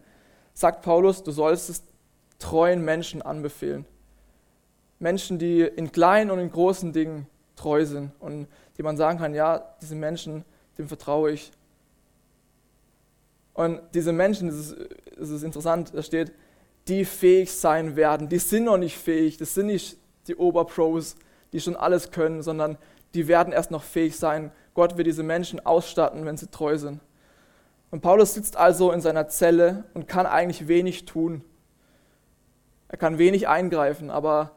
sagt 0.53 0.81
Paulus, 0.83 1.23
du 1.23 1.31
sollst 1.31 1.69
es 1.69 1.83
treuen 2.39 2.83
Menschen 2.83 3.21
anbefehlen. 3.21 3.85
Menschen, 4.99 5.39
die 5.39 5.61
in 5.61 5.91
kleinen 5.91 6.31
und 6.31 6.39
in 6.39 6.51
großen 6.51 6.93
Dingen 6.93 7.27
treu 7.55 7.85
sind 7.85 8.11
und 8.19 8.47
die 8.77 8.83
man 8.83 8.97
sagen 8.97 9.19
kann, 9.19 9.33
ja, 9.33 9.75
diese 9.81 9.95
Menschen, 9.95 10.43
dem 10.77 10.87
vertraue 10.87 11.31
ich. 11.31 11.51
Und 13.53 13.81
diese 13.93 14.11
Menschen, 14.11 14.47
das 14.47 14.57
ist, 14.57 14.75
das 15.17 15.29
ist 15.29 15.43
interessant, 15.43 15.91
da 15.93 16.01
steht, 16.01 16.31
die 16.87 17.05
fähig 17.05 17.51
sein 17.51 17.95
werden. 17.95 18.29
Die 18.29 18.39
sind 18.39 18.65
noch 18.65 18.77
nicht 18.77 18.97
fähig, 18.97 19.37
das 19.37 19.53
sind 19.53 19.67
nicht 19.67 19.97
die 20.27 20.35
Oberpros, 20.35 21.15
die 21.51 21.59
schon 21.59 21.75
alles 21.75 22.11
können, 22.11 22.41
sondern 22.41 22.77
die 23.13 23.27
werden 23.27 23.53
erst 23.53 23.71
noch 23.71 23.83
fähig 23.83 24.17
sein. 24.17 24.51
Gott 24.73 24.97
wird 24.97 25.07
diese 25.07 25.23
Menschen 25.23 25.65
ausstatten, 25.65 26.25
wenn 26.25 26.37
sie 26.37 26.47
treu 26.47 26.77
sind. 26.77 26.99
Und 27.91 28.01
Paulus 28.01 28.33
sitzt 28.33 28.57
also 28.57 28.91
in 28.91 29.01
seiner 29.01 29.27
Zelle 29.27 29.83
und 29.93 30.07
kann 30.07 30.25
eigentlich 30.25 30.67
wenig 30.67 31.05
tun. 31.05 31.43
Er 32.87 32.97
kann 32.97 33.17
wenig 33.17 33.47
eingreifen, 33.47 34.09
aber 34.09 34.51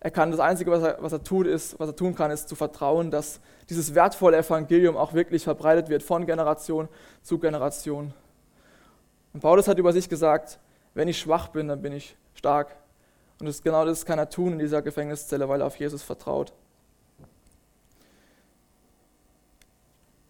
er 0.00 0.10
kann 0.10 0.30
das 0.30 0.40
Einzige, 0.40 0.70
was 0.70 0.82
er, 0.82 0.98
was 1.00 1.12
er 1.12 1.22
tut, 1.22 1.46
ist, 1.46 1.78
was 1.80 1.88
er 1.88 1.96
tun 1.96 2.14
kann, 2.14 2.30
ist 2.30 2.48
zu 2.48 2.54
vertrauen, 2.54 3.10
dass 3.10 3.40
dieses 3.70 3.94
wertvolle 3.94 4.36
Evangelium 4.36 4.96
auch 4.96 5.14
wirklich 5.14 5.44
verbreitet 5.44 5.88
wird 5.88 6.02
von 6.02 6.26
Generation 6.26 6.88
zu 7.22 7.38
Generation. 7.38 8.12
Und 9.32 9.40
Paulus 9.40 9.66
hat 9.66 9.78
über 9.78 9.92
sich 9.92 10.08
gesagt, 10.08 10.58
wenn 10.94 11.08
ich 11.08 11.18
schwach 11.18 11.48
bin, 11.48 11.68
dann 11.68 11.82
bin 11.82 11.92
ich 11.92 12.16
stark. 12.34 12.76
Und 13.40 13.46
das, 13.46 13.62
genau 13.62 13.84
das 13.84 14.06
kann 14.06 14.18
er 14.18 14.28
tun 14.28 14.52
in 14.52 14.58
dieser 14.58 14.82
Gefängniszelle, 14.82 15.48
weil 15.48 15.60
er 15.60 15.66
auf 15.66 15.76
Jesus 15.76 16.02
vertraut. 16.02 16.52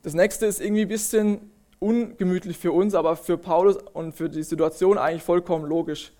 Das 0.05 0.13
nächste 0.13 0.45
ist 0.45 0.61
irgendwie 0.61 0.83
ein 0.83 0.89
bisschen 0.89 1.51
ungemütlich 1.79 2.59
für 2.59 2.73
uns, 2.73 2.95
aber 2.95 3.17
für 3.17 3.39
Paulus 3.39 3.79
und 3.95 4.15
für 4.15 4.29
die 4.29 4.43
Situation 4.43 4.99
eigentlich 4.99 5.23
vollkommen 5.23 5.65
logisch. 5.65 6.13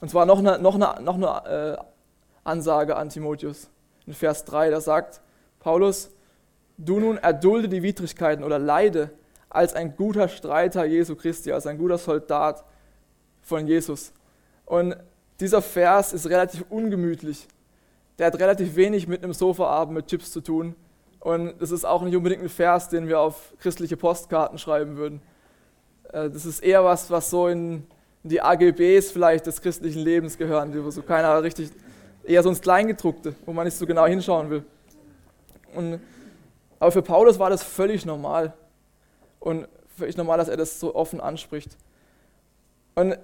Und 0.00 0.10
zwar 0.10 0.26
noch 0.26 0.40
eine, 0.40 0.58
noch 0.58 0.74
eine, 0.74 1.00
noch 1.00 1.14
eine 1.14 1.76
äh, 1.78 1.84
Ansage 2.42 2.96
an 2.96 3.10
Timotheus. 3.10 3.70
In 4.08 4.12
Vers 4.12 4.44
3, 4.46 4.70
da 4.70 4.80
sagt 4.80 5.20
Paulus, 5.60 6.10
du 6.76 6.98
nun 6.98 7.16
erdulde 7.16 7.68
die 7.68 7.84
Widrigkeiten 7.84 8.42
oder 8.42 8.58
leide 8.58 9.10
als 9.48 9.72
ein 9.74 9.94
guter 9.94 10.26
Streiter 10.26 10.84
Jesu 10.84 11.14
Christi, 11.14 11.52
als 11.52 11.68
ein 11.68 11.78
guter 11.78 11.98
Soldat 11.98 12.64
von 13.40 13.68
Jesus. 13.68 14.12
Und 14.66 14.96
dieser 15.38 15.62
Vers 15.62 16.12
ist 16.12 16.28
relativ 16.28 16.64
ungemütlich. 16.70 17.46
Der 18.18 18.26
hat 18.26 18.40
relativ 18.40 18.74
wenig 18.74 19.06
mit 19.06 19.22
einem 19.22 19.32
Sofaabend 19.32 19.94
mit 19.94 20.06
Chips 20.08 20.32
zu 20.32 20.40
tun, 20.40 20.74
und 21.22 21.54
das 21.62 21.70
ist 21.70 21.84
auch 21.84 22.02
nicht 22.02 22.16
unbedingt 22.16 22.42
ein 22.42 22.48
Vers, 22.48 22.88
den 22.88 23.06
wir 23.06 23.20
auf 23.20 23.54
christliche 23.60 23.96
Postkarten 23.96 24.58
schreiben 24.58 24.96
würden. 24.96 25.22
Äh, 26.12 26.28
das 26.30 26.44
ist 26.44 26.60
eher 26.60 26.84
was, 26.84 27.12
was 27.12 27.30
so 27.30 27.46
in 27.46 27.86
die 28.24 28.40
AGBs 28.42 29.12
vielleicht 29.12 29.46
des 29.46 29.60
christlichen 29.60 30.00
Lebens 30.00 30.36
gehören, 30.36 30.74
wo 30.84 30.90
so 30.90 31.00
keiner 31.02 31.40
richtig, 31.40 31.70
eher 32.24 32.42
so 32.42 32.48
ins 32.48 32.60
Kleingedruckte, 32.60 33.36
wo 33.46 33.52
man 33.52 33.66
nicht 33.66 33.76
so 33.76 33.86
genau 33.86 34.04
hinschauen 34.06 34.50
will. 34.50 34.64
Und, 35.76 36.00
aber 36.80 36.90
für 36.90 37.02
Paulus 37.02 37.38
war 37.38 37.50
das 37.50 37.62
völlig 37.62 38.04
normal. 38.04 38.52
Und 39.38 39.68
völlig 39.96 40.16
normal, 40.16 40.38
dass 40.38 40.48
er 40.48 40.56
das 40.56 40.80
so 40.80 40.92
offen 40.92 41.20
anspricht. 41.20 41.76
Und 42.96 43.16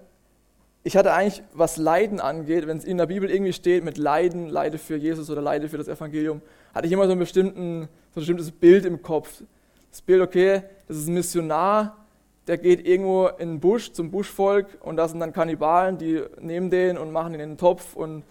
ich 0.88 0.96
hatte 0.96 1.12
eigentlich, 1.12 1.42
was 1.52 1.76
Leiden 1.76 2.18
angeht, 2.18 2.66
wenn 2.66 2.78
es 2.78 2.84
in 2.86 2.96
der 2.96 3.04
Bibel 3.04 3.30
irgendwie 3.30 3.52
steht 3.52 3.84
mit 3.84 3.98
Leiden, 3.98 4.48
Leide 4.48 4.78
für 4.78 4.96
Jesus 4.96 5.28
oder 5.28 5.42
Leide 5.42 5.68
für 5.68 5.76
das 5.76 5.86
Evangelium, 5.86 6.40
hatte 6.74 6.86
ich 6.86 6.92
immer 6.94 7.04
so, 7.04 7.10
einen 7.10 7.20
bestimmten, 7.20 7.90
so 8.14 8.20
ein 8.20 8.22
bestimmtes 8.22 8.50
Bild 8.50 8.86
im 8.86 9.02
Kopf. 9.02 9.42
Das 9.90 10.00
Bild, 10.00 10.22
okay, 10.22 10.62
das 10.86 10.96
ist 10.96 11.08
ein 11.08 11.12
Missionar, 11.12 12.06
der 12.46 12.56
geht 12.56 12.86
irgendwo 12.86 13.26
in 13.26 13.50
den 13.50 13.60
Busch 13.60 13.92
zum 13.92 14.10
Buschvolk 14.10 14.78
und 14.80 14.96
da 14.96 15.06
sind 15.08 15.20
dann 15.20 15.34
Kannibalen, 15.34 15.98
die 15.98 16.22
nehmen 16.40 16.70
den 16.70 16.96
und 16.96 17.12
machen 17.12 17.34
ihn 17.34 17.40
in 17.40 17.50
den 17.50 17.58
Topf 17.58 17.94
und 17.94 18.24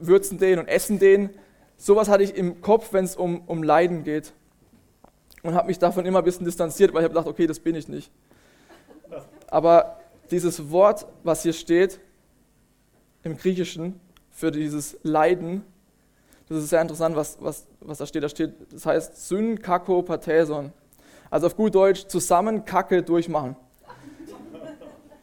würzen 0.00 0.38
den 0.38 0.58
und 0.58 0.68
essen 0.68 0.98
den. 0.98 1.28
Sowas 1.76 2.08
hatte 2.08 2.22
ich 2.22 2.34
im 2.34 2.62
Kopf, 2.62 2.94
wenn 2.94 3.04
es 3.04 3.14
um, 3.14 3.42
um 3.46 3.62
Leiden 3.62 4.04
geht. 4.04 4.32
Und 5.42 5.52
habe 5.52 5.66
mich 5.66 5.78
davon 5.78 6.06
immer 6.06 6.20
ein 6.20 6.24
bisschen 6.24 6.46
distanziert, 6.46 6.94
weil 6.94 7.02
ich 7.02 7.04
habe 7.04 7.14
gedacht, 7.14 7.26
okay, 7.26 7.46
das 7.46 7.60
bin 7.60 7.74
ich 7.74 7.88
nicht. 7.88 8.10
Aber 9.48 9.99
dieses 10.30 10.70
Wort, 10.70 11.06
was 11.22 11.42
hier 11.42 11.52
steht 11.52 12.00
im 13.22 13.36
Griechischen 13.36 14.00
für 14.30 14.50
dieses 14.50 14.98
Leiden, 15.02 15.64
das 16.50 16.64
ist 16.64 16.70
sehr 16.70 16.82
interessant, 16.82 17.14
was, 17.14 17.38
was, 17.40 17.64
was 17.80 17.98
da 17.98 18.06
steht. 18.06 18.24
Da 18.24 18.28
steht, 18.28 18.52
das 18.72 18.84
heißt 18.84 19.28
Syn. 19.28 19.60
Also 21.30 21.46
auf 21.46 21.56
gut 21.56 21.76
Deutsch 21.76 22.08
zusammen 22.08 22.64
Kacke 22.64 23.04
durchmachen. 23.04 23.54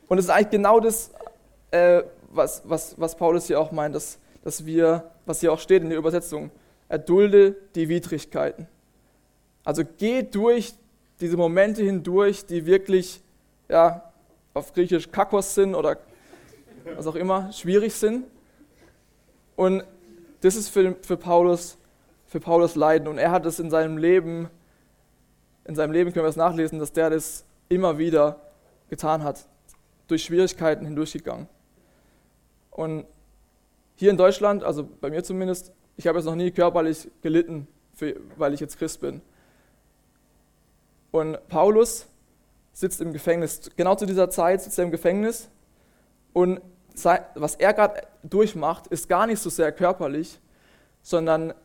Und 0.07 0.17
es 0.19 0.25
ist 0.25 0.31
eigentlich 0.31 0.51
genau 0.51 0.79
das, 0.79 1.11
äh, 1.71 2.03
was, 2.29 2.61
was, 2.63 2.95
was 2.97 3.15
Paulus 3.15 3.47
hier 3.47 3.59
auch 3.59 3.73
meint, 3.73 3.93
dass, 3.93 4.19
dass 4.41 4.65
wir, 4.65 5.11
was 5.25 5.41
hier 5.41 5.51
auch 5.51 5.59
steht 5.59 5.83
in 5.83 5.89
der 5.89 5.97
Übersetzung, 5.97 6.49
erdulde 6.87 7.57
die 7.75 7.89
Widrigkeiten. 7.89 8.65
Also 9.65 9.83
geh 9.97 10.23
durch 10.23 10.75
diese 11.19 11.35
Momente 11.35 11.83
hindurch, 11.83 12.45
die 12.45 12.65
wirklich, 12.65 13.21
ja, 13.67 14.06
auf 14.57 14.73
Griechisch 14.73 15.11
Kakos 15.11 15.55
sind 15.55 15.75
oder 15.75 15.97
was 16.95 17.07
auch 17.07 17.15
immer, 17.15 17.51
schwierig 17.51 17.93
sind. 17.93 18.25
Und 19.55 19.83
das 20.41 20.55
ist 20.55 20.69
für, 20.69 20.95
für, 21.01 21.17
Paulus, 21.17 21.77
für 22.25 22.39
Paulus 22.39 22.75
Leiden. 22.75 23.07
Und 23.07 23.17
er 23.17 23.31
hat 23.31 23.45
es 23.45 23.59
in 23.59 23.69
seinem 23.69 23.97
Leben, 23.97 24.49
in 25.65 25.75
seinem 25.75 25.91
Leben 25.91 26.13
können 26.13 26.25
wir 26.25 26.29
es 26.29 26.35
nachlesen, 26.35 26.79
dass 26.79 26.93
der 26.93 27.09
das 27.09 27.45
immer 27.69 27.97
wieder 27.97 28.39
getan 28.89 29.23
hat, 29.23 29.47
durch 30.07 30.23
Schwierigkeiten 30.23 30.85
hindurchgegangen. 30.85 31.47
Und 32.71 33.05
hier 33.95 34.11
in 34.11 34.17
Deutschland, 34.17 34.63
also 34.63 34.87
bei 35.01 35.09
mir 35.09 35.23
zumindest, 35.23 35.71
ich 35.97 36.07
habe 36.07 36.19
jetzt 36.19 36.25
noch 36.25 36.35
nie 36.35 36.51
körperlich 36.51 37.09
gelitten, 37.21 37.67
für, 37.95 38.15
weil 38.37 38.53
ich 38.53 38.59
jetzt 38.59 38.77
Christ 38.77 39.01
bin. 39.01 39.21
Und 41.11 41.47
Paulus 41.47 42.07
sitzt 42.77 43.01
im 43.01 43.11
Gefängnis, 43.11 43.71
genau 43.75 43.95
zu 43.95 44.05
dieser 44.05 44.29
Zeit 44.29 44.61
sitzt 44.61 44.77
er 44.77 44.83
im 44.83 44.91
Gefängnis 44.91 45.49
und 46.31 46.61
was 47.33 47.55
er 47.55 47.73
gerade 47.73 48.03
durchmacht, 48.21 48.85
ist 48.87 49.09
gar 49.09 49.25
nicht 49.25 49.41
so 49.41 49.49
sehr 49.49 49.71
körperlich, 49.71 50.39
sondern 51.01 51.55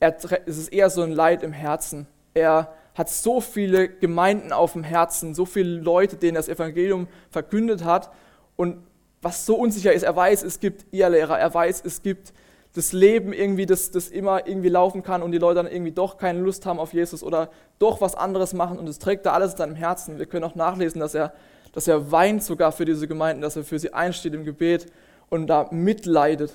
er, 0.00 0.16
es 0.44 0.58
ist 0.58 0.68
eher 0.68 0.90
so 0.90 1.00
ein 1.00 1.12
Leid 1.12 1.42
im 1.42 1.54
Herzen. 1.54 2.06
Er 2.34 2.74
hat 2.94 3.08
so 3.08 3.40
viele 3.40 3.88
Gemeinden 3.88 4.52
auf 4.52 4.74
dem 4.74 4.84
Herzen, 4.84 5.34
so 5.34 5.46
viele 5.46 5.80
Leute, 5.80 6.16
denen 6.16 6.34
das 6.34 6.48
Evangelium 6.48 7.08
verkündet 7.30 7.82
hat. 7.82 8.10
Und 8.56 8.82
was 9.22 9.46
so 9.46 9.56
unsicher 9.56 9.94
ist, 9.94 10.02
er 10.02 10.14
weiß, 10.14 10.42
es 10.42 10.60
gibt 10.60 10.84
Irrlehrer, 10.92 11.38
er 11.38 11.54
weiß, 11.54 11.82
es 11.86 12.02
gibt 12.02 12.34
das 12.74 12.92
Leben 12.92 13.32
irgendwie, 13.32 13.66
das, 13.66 13.90
das 13.90 14.08
immer 14.08 14.46
irgendwie 14.46 14.68
laufen 14.68 15.02
kann 15.02 15.22
und 15.22 15.32
die 15.32 15.38
Leute 15.38 15.56
dann 15.56 15.66
irgendwie 15.66 15.92
doch 15.92 16.18
keine 16.18 16.40
Lust 16.40 16.66
haben 16.66 16.78
auf 16.78 16.92
Jesus 16.92 17.22
oder 17.22 17.50
doch 17.78 18.00
was 18.00 18.14
anderes 18.14 18.54
machen 18.54 18.78
und 18.78 18.88
es 18.88 18.98
trägt 18.98 19.26
da 19.26 19.32
alles 19.32 19.52
in 19.52 19.58
seinem 19.58 19.74
Herzen. 19.74 20.18
Wir 20.18 20.26
können 20.26 20.44
auch 20.44 20.54
nachlesen, 20.54 21.00
dass 21.00 21.14
er 21.14 21.32
dass 21.72 21.86
er 21.86 22.10
weint 22.10 22.42
sogar 22.42 22.72
für 22.72 22.84
diese 22.84 23.06
Gemeinden, 23.06 23.42
dass 23.42 23.56
er 23.56 23.64
für 23.64 23.78
sie 23.78 23.92
einsteht 23.92 24.34
im 24.34 24.44
Gebet 24.44 24.86
und 25.28 25.46
da 25.46 25.68
mitleidet. 25.70 26.52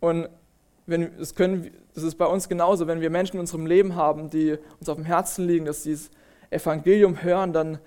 Und 0.00 0.28
wenn, 0.86 1.16
das, 1.18 1.34
können, 1.34 1.70
das 1.94 2.04
ist 2.04 2.16
bei 2.16 2.26
uns 2.26 2.48
genauso, 2.48 2.86
wenn 2.86 3.00
wir 3.00 3.10
Menschen 3.10 3.36
in 3.36 3.40
unserem 3.40 3.66
Leben 3.66 3.96
haben, 3.96 4.30
die 4.30 4.56
uns 4.78 4.88
auf 4.88 4.96
dem 4.96 5.04
Herzen 5.04 5.46
liegen, 5.46 5.64
dass 5.64 5.82
sie 5.82 5.92
das 5.92 6.10
Evangelium 6.50 7.22
hören, 7.22 7.52
dann 7.52 7.78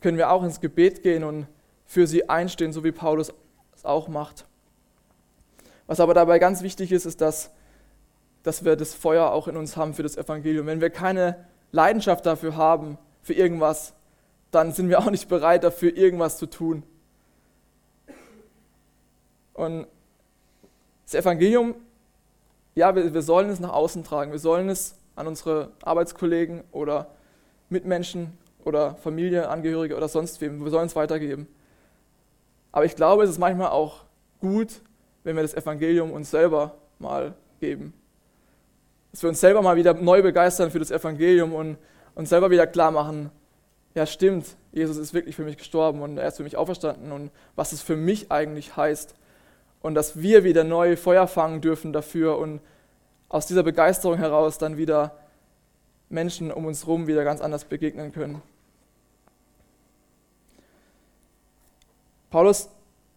können 0.00 0.16
wir 0.16 0.30
auch 0.30 0.44
ins 0.44 0.60
Gebet 0.60 1.02
gehen 1.02 1.24
und 1.24 1.46
für 1.84 2.06
sie 2.06 2.28
einstehen, 2.28 2.72
so 2.72 2.84
wie 2.84 2.92
Paulus 2.92 3.32
es 3.74 3.84
auch 3.84 4.08
macht. 4.08 4.46
Was 5.86 6.00
aber 6.00 6.14
dabei 6.14 6.38
ganz 6.38 6.62
wichtig 6.62 6.92
ist, 6.92 7.04
ist, 7.04 7.20
dass, 7.20 7.50
dass 8.42 8.64
wir 8.64 8.76
das 8.76 8.94
Feuer 8.94 9.30
auch 9.30 9.48
in 9.48 9.56
uns 9.56 9.76
haben 9.76 9.94
für 9.94 10.02
das 10.02 10.16
Evangelium. 10.16 10.66
Wenn 10.66 10.80
wir 10.80 10.90
keine 10.90 11.44
Leidenschaft 11.72 12.24
dafür 12.26 12.56
haben, 12.56 12.98
für 13.22 13.34
irgendwas, 13.34 13.94
dann 14.50 14.72
sind 14.72 14.88
wir 14.88 14.98
auch 15.00 15.10
nicht 15.10 15.28
bereit 15.28 15.64
dafür, 15.64 15.96
irgendwas 15.96 16.38
zu 16.38 16.46
tun. 16.46 16.82
Und 19.54 19.86
das 21.04 21.14
Evangelium, 21.14 21.74
ja, 22.74 22.94
wir, 22.94 23.12
wir 23.12 23.22
sollen 23.22 23.50
es 23.50 23.60
nach 23.60 23.72
außen 23.72 24.04
tragen. 24.04 24.32
Wir 24.32 24.38
sollen 24.38 24.68
es 24.68 24.96
an 25.16 25.26
unsere 25.26 25.70
Arbeitskollegen 25.82 26.64
oder 26.72 27.08
Mitmenschen 27.68 28.36
oder 28.64 28.96
Familienangehörige 28.96 29.96
oder 29.96 30.08
sonst 30.08 30.40
wem, 30.40 30.62
wir 30.62 30.70
sollen 30.70 30.86
es 30.86 30.96
weitergeben. 30.96 31.46
Aber 32.72 32.84
ich 32.84 32.96
glaube, 32.96 33.22
es 33.24 33.30
ist 33.30 33.38
manchmal 33.38 33.68
auch 33.68 34.04
gut, 34.40 34.80
wenn 35.24 35.36
wir 35.36 35.42
das 35.42 35.54
Evangelium 35.54 36.12
uns 36.12 36.30
selber 36.30 36.76
mal 36.98 37.34
geben. 37.60 37.92
Dass 39.10 39.22
wir 39.22 39.30
uns 39.30 39.40
selber 39.40 39.62
mal 39.62 39.76
wieder 39.76 39.94
neu 39.94 40.22
begeistern 40.22 40.70
für 40.70 40.78
das 40.78 40.90
Evangelium 40.90 41.52
und 41.52 41.78
uns 42.14 42.28
selber 42.28 42.50
wieder 42.50 42.66
klar 42.66 42.90
machen, 42.90 43.30
ja 43.94 44.06
stimmt, 44.06 44.56
Jesus 44.72 44.96
ist 44.96 45.14
wirklich 45.14 45.36
für 45.36 45.44
mich 45.44 45.56
gestorben 45.56 46.02
und 46.02 46.18
er 46.18 46.28
ist 46.28 46.36
für 46.36 46.42
mich 46.42 46.56
auferstanden 46.56 47.12
und 47.12 47.30
was 47.56 47.72
es 47.72 47.80
für 47.80 47.96
mich 47.96 48.30
eigentlich 48.30 48.76
heißt. 48.76 49.14
Und 49.82 49.94
dass 49.94 50.20
wir 50.20 50.44
wieder 50.44 50.64
neu 50.64 50.96
Feuer 50.96 51.26
fangen 51.26 51.60
dürfen 51.60 51.92
dafür 51.92 52.38
und 52.38 52.60
aus 53.28 53.46
dieser 53.46 53.62
Begeisterung 53.62 54.16
heraus 54.18 54.58
dann 54.58 54.76
wieder 54.76 55.16
Menschen 56.08 56.52
um 56.52 56.66
uns 56.66 56.86
herum 56.86 57.06
wieder 57.06 57.24
ganz 57.24 57.40
anders 57.40 57.64
begegnen 57.64 58.12
können. 58.12 58.42
Paulus 62.30 62.68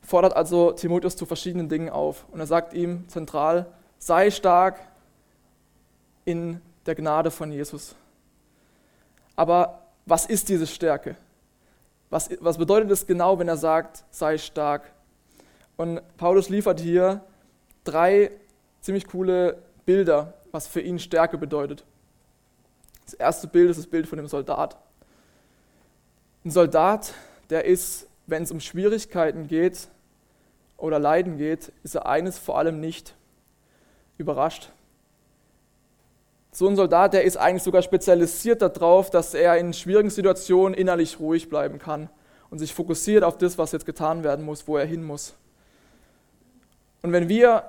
fordert 0.07 0.37
also 0.37 0.71
Timotheus 0.71 1.17
zu 1.17 1.25
verschiedenen 1.25 1.67
Dingen 1.67 1.89
auf 1.89 2.25
und 2.31 2.39
er 2.39 2.47
sagt 2.47 2.73
ihm 2.73 3.07
zentral, 3.09 3.65
sei 3.99 4.31
stark 4.31 4.79
in 6.23 6.61
der 6.85 6.95
Gnade 6.95 7.29
von 7.29 7.51
Jesus. 7.51 7.93
Aber 9.35 9.81
was 10.05 10.25
ist 10.25 10.47
diese 10.47 10.65
Stärke? 10.65 11.17
Was, 12.09 12.29
was 12.39 12.57
bedeutet 12.57 12.89
es 12.89 13.05
genau, 13.05 13.37
wenn 13.37 13.49
er 13.49 13.57
sagt, 13.57 14.05
sei 14.09 14.37
stark? 14.37 14.89
Und 15.75 15.99
Paulus 16.15 16.47
liefert 16.47 16.79
hier 16.79 17.21
drei 17.83 18.31
ziemlich 18.79 19.07
coole 19.07 19.61
Bilder, 19.85 20.35
was 20.51 20.67
für 20.67 20.79
ihn 20.79 20.99
Stärke 20.99 21.37
bedeutet. 21.37 21.83
Das 23.03 23.13
erste 23.13 23.49
Bild 23.49 23.69
ist 23.71 23.77
das 23.77 23.87
Bild 23.87 24.07
von 24.07 24.17
dem 24.17 24.27
Soldat. 24.27 24.77
Ein 26.45 26.51
Soldat, 26.51 27.13
der 27.49 27.65
ist, 27.65 28.07
wenn 28.25 28.43
es 28.43 28.51
um 28.51 28.61
Schwierigkeiten 28.61 29.49
geht 29.49 29.89
oder 30.77 30.99
Leiden 30.99 31.37
geht, 31.37 31.71
ist 31.83 31.95
er 31.95 32.05
eines 32.05 32.37
vor 32.37 32.57
allem 32.57 32.79
nicht 32.79 33.15
überrascht. 34.17 34.71
So 36.51 36.67
ein 36.67 36.75
Soldat, 36.75 37.13
der 37.13 37.23
ist 37.23 37.37
eigentlich 37.37 37.63
sogar 37.63 37.81
spezialisiert 37.81 38.61
darauf, 38.61 39.09
dass 39.09 39.33
er 39.33 39.57
in 39.57 39.73
schwierigen 39.73 40.09
Situationen 40.09 40.73
innerlich 40.73 41.19
ruhig 41.19 41.49
bleiben 41.49 41.77
kann 41.77 42.09
und 42.49 42.59
sich 42.59 42.73
fokussiert 42.73 43.23
auf 43.23 43.37
das, 43.37 43.57
was 43.57 43.71
jetzt 43.71 43.85
getan 43.85 44.23
werden 44.23 44.45
muss, 44.45 44.67
wo 44.67 44.77
er 44.77 44.85
hin 44.85 45.03
muss. 45.03 45.35
Und 47.01 47.11
wenn 47.11 47.29
wir, 47.29 47.63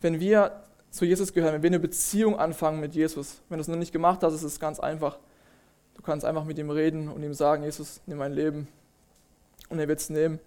wenn 0.00 0.20
wir 0.20 0.52
zu 0.90 1.04
Jesus 1.04 1.32
gehören, 1.32 1.54
wenn 1.54 1.62
wir 1.62 1.70
eine 1.70 1.80
Beziehung 1.80 2.38
anfangen 2.38 2.80
mit 2.80 2.94
Jesus, 2.94 3.40
wenn 3.48 3.58
du 3.58 3.62
es 3.62 3.68
noch 3.68 3.76
nicht 3.76 3.92
gemacht 3.92 4.22
hast, 4.22 4.32
ist 4.32 4.42
es 4.42 4.60
ganz 4.60 4.80
einfach. 4.80 5.18
Du 5.96 6.02
kannst 6.02 6.24
einfach 6.24 6.44
mit 6.44 6.58
ihm 6.58 6.70
reden 6.70 7.08
und 7.08 7.22
ihm 7.22 7.34
sagen, 7.34 7.64
Jesus, 7.64 8.00
nimm 8.06 8.18
mein 8.18 8.32
Leben. 8.32 8.68
Und 9.68 9.78
er 9.80 9.88
wird 9.88 10.00
es 10.00 10.08
nehmen. 10.08 10.38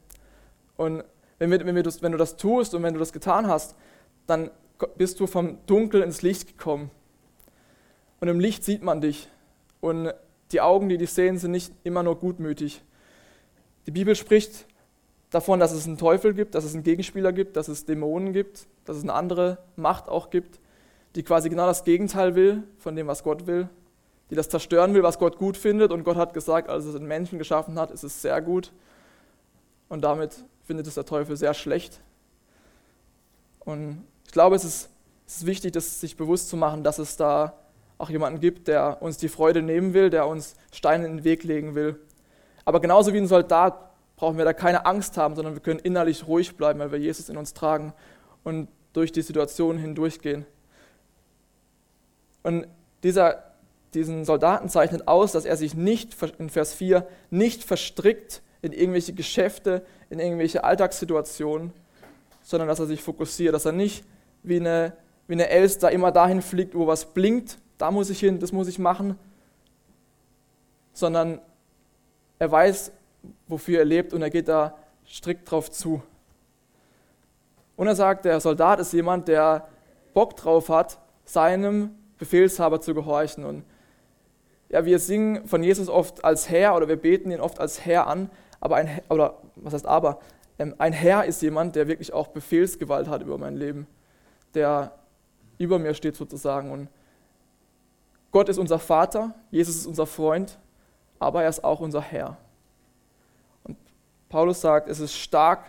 Und 0.78 1.04
wenn, 1.40 1.52
wir, 1.52 1.66
wenn, 1.66 1.76
wir 1.76 1.84
das, 1.84 2.02
wenn 2.02 2.12
du 2.12 2.18
das 2.18 2.38
tust 2.38 2.74
und 2.74 2.84
wenn 2.84 2.94
du 2.94 3.00
das 3.00 3.14
getan 3.14 3.48
hast, 3.48 3.76
dann 4.26 4.52
bist 4.98 5.20
du 5.20 5.28
vom 5.28 5.58
Dunkel 5.66 6.02
ins 6.02 6.22
Licht 6.22 6.48
gekommen. 6.48 6.92
Und 8.20 8.28
im 8.28 8.40
Licht 8.40 8.64
sieht 8.64 8.84
man 8.84 9.02
dich. 9.02 9.30
Und 9.80 10.14
die 10.52 10.62
Augen, 10.62 10.90
die 10.90 10.98
dich 10.98 11.12
sehen, 11.12 11.38
sind 11.38 11.52
nicht 11.52 11.74
immer 11.84 12.04
nur 12.04 12.18
gutmütig. 12.18 12.82
Die 13.86 13.92
Bibel 13.92 14.16
spricht 14.16 14.66
davon, 15.30 15.60
dass 15.60 15.72
es 15.72 15.86
einen 15.86 15.98
Teufel 15.98 16.34
gibt, 16.34 16.56
dass 16.56 16.64
es 16.64 16.74
einen 16.74 16.84
Gegenspieler 16.84 17.34
gibt, 17.34 17.56
dass 17.58 17.68
es 17.68 17.86
Dämonen 17.86 18.34
gibt, 18.34 18.68
dass 18.86 18.98
es 18.98 19.04
eine 19.04 19.14
andere 19.14 19.58
Macht 19.76 20.10
auch 20.10 20.30
gibt, 20.30 20.60
die 21.16 21.24
quasi 21.24 21.50
genau 21.50 21.66
das 21.66 21.84
Gegenteil 21.84 22.36
will 22.36 22.64
von 22.78 22.96
dem, 22.96 23.08
was 23.08 23.24
Gott 23.24 23.48
will, 23.48 23.70
die 24.30 24.36
das 24.36 24.50
zerstören 24.50 24.94
will, 24.94 25.04
was 25.04 25.20
Gott 25.20 25.38
gut 25.38 25.58
findet. 25.58 25.92
Und 25.92 26.04
Gott 26.04 26.18
hat 26.18 26.34
gesagt, 26.34 26.70
als 26.70 26.86
es 26.86 26.96
einen 26.96 27.08
Menschen 27.08 27.38
geschaffen 27.38 27.80
hat, 27.80 27.92
ist 27.92 28.04
es 28.04 28.22
sehr 28.22 28.42
gut. 28.42 28.72
Und 29.90 30.02
damit 30.02 30.44
findet 30.68 30.86
es 30.86 30.96
der 30.96 31.06
Teufel 31.06 31.38
sehr 31.38 31.54
schlecht. 31.54 32.02
Und 33.62 34.06
ich 34.26 34.32
glaube, 34.32 34.56
es 34.56 34.66
ist, 34.66 34.90
es 35.26 35.38
ist 35.38 35.46
wichtig, 35.46 35.72
das 35.72 36.02
sich 36.02 36.18
bewusst 36.18 36.50
zu 36.50 36.58
machen, 36.58 36.84
dass 36.84 37.00
es 37.00 37.16
da 37.16 37.58
auch 37.98 38.10
jemanden 38.10 38.40
gibt, 38.40 38.68
der 38.68 39.02
uns 39.02 39.18
die 39.18 39.30
Freude 39.30 39.62
nehmen 39.62 39.94
will, 39.94 40.10
der 40.10 40.28
uns 40.28 40.56
Steine 40.72 41.06
in 41.06 41.18
den 41.18 41.24
Weg 41.24 41.44
legen 41.44 41.74
will. 41.74 42.00
Aber 42.66 42.82
genauso 42.82 43.14
wie 43.14 43.18
ein 43.18 43.28
Soldat 43.28 43.76
brauchen 44.18 44.38
wir 44.38 44.46
da 44.46 44.54
keine 44.54 44.86
Angst 44.86 45.18
haben, 45.18 45.36
sondern 45.36 45.54
wir 45.54 45.62
können 45.62 45.80
innerlich 45.80 46.28
ruhig 46.28 46.56
bleiben, 46.58 46.80
weil 46.80 46.92
wir 46.92 47.00
Jesus 47.00 47.30
in 47.30 47.38
uns 47.38 47.54
tragen 47.54 47.94
und 48.44 48.68
durch 48.94 49.12
die 49.12 49.22
Situation 49.22 49.78
hindurchgehen. 49.78 50.46
Und 52.44 52.68
dieser, 53.04 53.56
diesen 53.94 54.26
Soldaten 54.26 54.70
zeichnet 54.70 55.08
aus, 55.08 55.32
dass 55.32 55.46
er 55.46 55.56
sich 55.56 55.76
nicht, 55.76 56.16
in 56.40 56.50
Vers 56.50 56.74
4, 56.74 57.08
nicht 57.30 57.64
verstrickt 57.64 58.42
in 58.62 58.74
irgendwelche 58.74 59.14
Geschäfte, 59.14 59.86
in 60.10 60.20
irgendwelche 60.20 60.64
Alltagssituationen, 60.64 61.74
sondern 62.44 62.68
dass 62.68 62.80
er 62.80 62.86
sich 62.86 63.02
fokussiert, 63.02 63.54
dass 63.54 63.66
er 63.66 63.72
nicht 63.72 64.04
wie 64.44 64.60
eine, 64.60 64.94
wie 65.28 65.34
eine 65.34 65.50
Elster 65.50 65.92
immer 65.92 66.12
dahin 66.12 66.42
fliegt, 66.42 66.76
wo 66.76 66.88
was 66.88 67.06
blinkt 67.06 67.58
da 67.78 67.92
muss 67.92 68.10
ich 68.10 68.20
hin, 68.20 68.40
das 68.40 68.52
muss 68.52 68.68
ich 68.68 68.80
machen, 68.80 69.18
sondern 70.94 71.40
er 72.40 72.52
weiß, 72.52 72.92
wofür 73.48 73.80
er 73.80 73.86
lebt 73.86 74.14
und 74.14 74.22
er 74.22 74.30
geht 74.30 74.48
da 74.48 74.78
strikt 75.08 75.50
drauf 75.50 75.72
zu. 75.72 76.02
Und 77.76 77.88
er 77.88 77.96
sagt, 77.96 78.26
der 78.26 78.40
Soldat 78.40 78.80
ist 78.80 78.94
jemand, 78.94 79.28
der 79.28 79.68
Bock 80.14 80.36
drauf 80.36 80.70
hat, 80.70 80.98
seinem 81.26 81.96
Befehlshaber 82.18 82.82
zu 82.82 82.96
gehorchen. 82.96 83.46
Und 83.46 83.64
ja, 84.70 84.86
wir 84.86 84.98
singen 84.98 85.48
von 85.48 85.62
Jesus 85.62 85.88
oft 85.88 86.26
als 86.26 86.50
Herr 86.50 86.76
oder 86.76 86.88
wir 86.88 86.96
beten 86.96 87.30
ihn 87.30 87.40
oft 87.40 87.60
als 87.60 87.86
Herr 87.86 88.08
an, 88.08 88.30
aber 88.60 88.78
ein, 88.78 89.02
oder 89.10 89.38
was 89.56 89.74
heißt 89.74 89.86
aber, 89.86 90.20
ähm, 90.60 90.76
ein 90.78 90.94
Herr 90.94 91.26
ist 91.26 91.42
jemand, 91.42 91.76
der 91.76 91.88
wirklich 91.88 92.14
auch 92.14 92.28
Befehlsgewalt 92.28 93.08
hat 93.08 93.22
über 93.22 93.38
mein 93.38 93.56
Leben, 93.56 93.88
der 94.54 94.94
über 95.58 95.80
mir 95.80 95.94
steht 95.94 96.16
sozusagen 96.16 96.72
und 96.72 96.90
Gott 98.32 98.50
ist 98.50 98.58
unser 98.58 98.80
Vater, 98.80 99.34
Jesus 99.52 99.76
ist 99.78 99.86
unser 99.88 100.06
Freund, 100.06 100.58
aber 101.20 101.44
er 101.44 101.50
ist 101.50 101.64
auch 101.64 101.80
unser 101.80 102.02
Herr. 102.02 102.38
Und 103.64 103.78
Paulus 104.30 104.62
sagt, 104.62 104.90
es 104.90 105.00
ist 105.00 105.16
stark, 105.16 105.64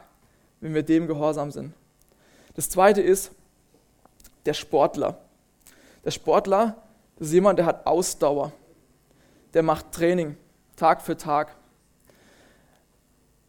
wenn 0.60 0.74
wir 0.74 0.82
dem 0.82 1.06
gehorsam 1.06 1.50
sind. 1.50 1.72
Das 2.54 2.68
zweite 2.68 3.00
ist 3.00 3.30
der 4.44 4.54
Sportler. 4.54 5.18
Der 6.04 6.10
Sportler, 6.10 6.76
ist 7.18 7.32
jemand, 7.32 7.58
der 7.58 7.66
hat 7.66 7.86
Ausdauer. 7.86 8.52
Der 9.54 9.62
macht 9.62 9.92
Training 9.92 10.36
Tag 10.76 11.02
für 11.02 11.16
Tag. 11.16 11.54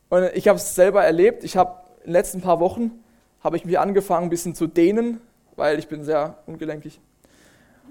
Und 0.10 0.30
ich 0.34 0.48
habe 0.48 0.58
es 0.58 0.76
selber 0.76 1.04
erlebt. 1.04 1.44
Ich 1.44 1.56
habe 1.56 1.76
in 2.00 2.08
den 2.08 2.14
letzten 2.14 2.42
paar 2.42 2.60
Wochen 2.60 3.04
habe 3.42 3.56
ich 3.58 3.66
mich 3.66 3.80
angefangen, 3.80 4.26
ein 4.26 4.30
bisschen 4.30 4.56
zu 4.56 4.68
dehnen, 4.68 5.22
weil 5.56 5.80
ich 5.80 5.88
bin 5.88 6.04
sehr 6.04 6.40
ungelenkig. 6.46 7.00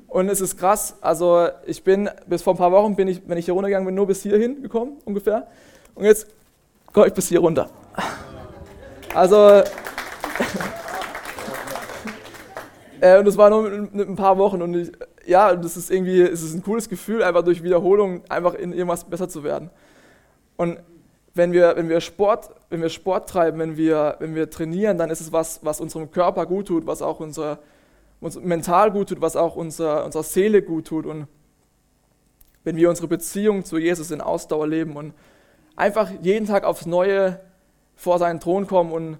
Und 0.08 0.28
es 0.28 0.40
ist 0.40 0.58
krass. 0.58 0.96
Also 1.00 1.48
ich 1.66 1.84
bin 1.84 2.10
bis 2.26 2.42
vor 2.42 2.54
ein 2.54 2.58
paar 2.58 2.72
Wochen 2.72 2.96
bin 2.96 3.08
ich, 3.08 3.22
wenn 3.26 3.38
ich 3.38 3.44
hier 3.44 3.54
runtergegangen 3.54 3.86
bin, 3.86 3.94
nur 3.94 4.06
bis 4.06 4.22
hierhin 4.22 4.62
gekommen 4.62 4.96
ungefähr. 5.04 5.46
Und 5.94 6.04
jetzt 6.04 6.26
komme 6.92 7.06
ich 7.06 7.12
bis 7.12 7.28
hier 7.28 7.40
runter. 7.40 7.70
Also 9.14 9.36
äh, 13.00 13.18
und 13.18 13.26
das 13.26 13.36
war 13.36 13.50
nur 13.50 13.68
mit, 13.68 13.94
mit, 13.94 14.08
ein 14.08 14.16
paar 14.16 14.38
Wochen 14.38 14.62
und 14.62 14.74
ich, 14.74 14.92
ja, 15.26 15.54
das 15.54 15.76
ist 15.76 15.90
irgendwie, 15.90 16.22
es 16.22 16.42
ist 16.42 16.54
ein 16.54 16.62
cooles 16.62 16.88
Gefühl, 16.88 17.22
einfach 17.22 17.42
durch 17.42 17.62
Wiederholung 17.62 18.22
einfach 18.28 18.54
in 18.54 18.72
irgendwas 18.72 19.04
besser 19.04 19.28
zu 19.28 19.44
werden. 19.44 19.70
Und 20.56 20.78
wenn 21.34 21.52
wir, 21.52 21.76
wenn 21.76 21.88
wir, 21.88 22.00
Sport, 22.00 22.50
wenn 22.70 22.82
wir 22.82 22.88
Sport 22.88 23.28
treiben, 23.28 23.58
wenn 23.58 23.76
wir, 23.76 24.16
wenn 24.18 24.34
wir 24.34 24.50
trainieren, 24.50 24.98
dann 24.98 25.10
ist 25.10 25.20
es 25.20 25.32
was, 25.32 25.64
was 25.64 25.80
unserem 25.80 26.10
Körper 26.10 26.46
gut 26.46 26.68
tut, 26.68 26.86
was 26.86 27.02
auch 27.02 27.20
unser, 27.20 27.58
uns 28.20 28.38
mental 28.40 28.90
gut 28.90 29.10
tut, 29.10 29.20
was 29.20 29.36
auch 29.36 29.56
unser, 29.56 30.04
unserer 30.04 30.22
Seele 30.22 30.62
gut 30.62 30.86
tut. 30.86 31.06
Und 31.06 31.26
wenn 32.64 32.76
wir 32.76 32.88
unsere 32.88 33.08
Beziehung 33.08 33.64
zu 33.64 33.78
Jesus 33.78 34.10
in 34.10 34.20
Ausdauer 34.20 34.66
leben 34.66 34.96
und 34.96 35.14
einfach 35.76 36.10
jeden 36.22 36.46
Tag 36.46 36.64
aufs 36.64 36.86
Neue 36.86 37.40
vor 37.94 38.18
seinen 38.18 38.40
Thron 38.40 38.66
kommen 38.66 38.92
und 38.92 39.18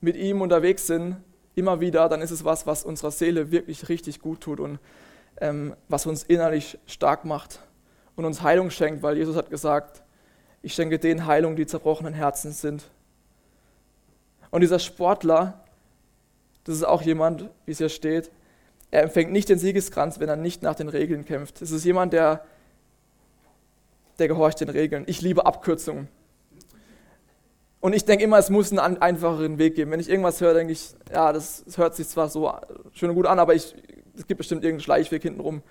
mit 0.00 0.16
ihm 0.16 0.40
unterwegs 0.40 0.86
sind, 0.86 1.16
immer 1.54 1.80
wieder, 1.80 2.08
dann 2.08 2.22
ist 2.22 2.30
es 2.30 2.44
was, 2.44 2.66
was 2.66 2.84
unserer 2.84 3.10
Seele 3.10 3.50
wirklich 3.50 3.88
richtig 3.88 4.20
gut 4.20 4.40
tut 4.40 4.58
und 4.58 4.78
ähm, 5.40 5.74
was 5.88 6.06
uns 6.06 6.22
innerlich 6.22 6.78
stark 6.86 7.24
macht 7.24 7.60
und 8.16 8.24
uns 8.24 8.42
Heilung 8.42 8.70
schenkt, 8.70 9.02
weil 9.02 9.16
Jesus 9.16 9.36
hat 9.36 9.50
gesagt, 9.50 10.02
ich 10.62 10.74
schenke 10.74 10.98
denen 10.98 11.26
Heilung, 11.26 11.56
die 11.56 11.66
zerbrochenen 11.66 12.14
Herzen 12.14 12.52
sind. 12.52 12.84
Und 14.50 14.60
dieser 14.60 14.78
Sportler, 14.78 15.60
das 16.64 16.76
ist 16.76 16.84
auch 16.84 17.02
jemand, 17.02 17.50
wie 17.66 17.72
es 17.72 17.78
hier 17.78 17.88
steht, 17.88 18.30
er 18.90 19.02
empfängt 19.02 19.32
nicht 19.32 19.48
den 19.48 19.58
Siegeskranz, 19.58 20.20
wenn 20.20 20.28
er 20.28 20.36
nicht 20.36 20.62
nach 20.62 20.74
den 20.74 20.88
Regeln 20.88 21.24
kämpft. 21.24 21.62
Es 21.62 21.70
ist 21.70 21.84
jemand, 21.84 22.12
der, 22.12 22.44
der 24.18 24.28
gehorcht 24.28 24.60
den 24.60 24.68
Regeln. 24.68 25.04
Ich 25.06 25.22
liebe 25.22 25.46
Abkürzungen. 25.46 26.08
Und 27.80 27.94
ich 27.94 28.04
denke 28.04 28.22
immer, 28.22 28.38
es 28.38 28.50
muss 28.50 28.70
einen 28.70 29.02
einfacheren 29.02 29.58
Weg 29.58 29.74
geben. 29.74 29.90
Wenn 29.90 29.98
ich 29.98 30.08
irgendwas 30.08 30.40
höre, 30.40 30.54
denke 30.54 30.74
ich, 30.74 30.90
ja, 31.10 31.32
das, 31.32 31.64
hört 31.74 31.96
sich 31.96 32.06
zwar 32.06 32.28
so 32.28 32.52
schön 32.92 33.08
und 33.10 33.16
gut 33.16 33.26
an, 33.26 33.38
aber 33.40 33.54
ich, 33.54 33.74
es 34.16 34.26
gibt 34.26 34.38
bestimmt 34.38 34.62
irgendeinen 34.62 34.84
Schleichweg 34.84 35.22
hintenrum. 35.22 35.62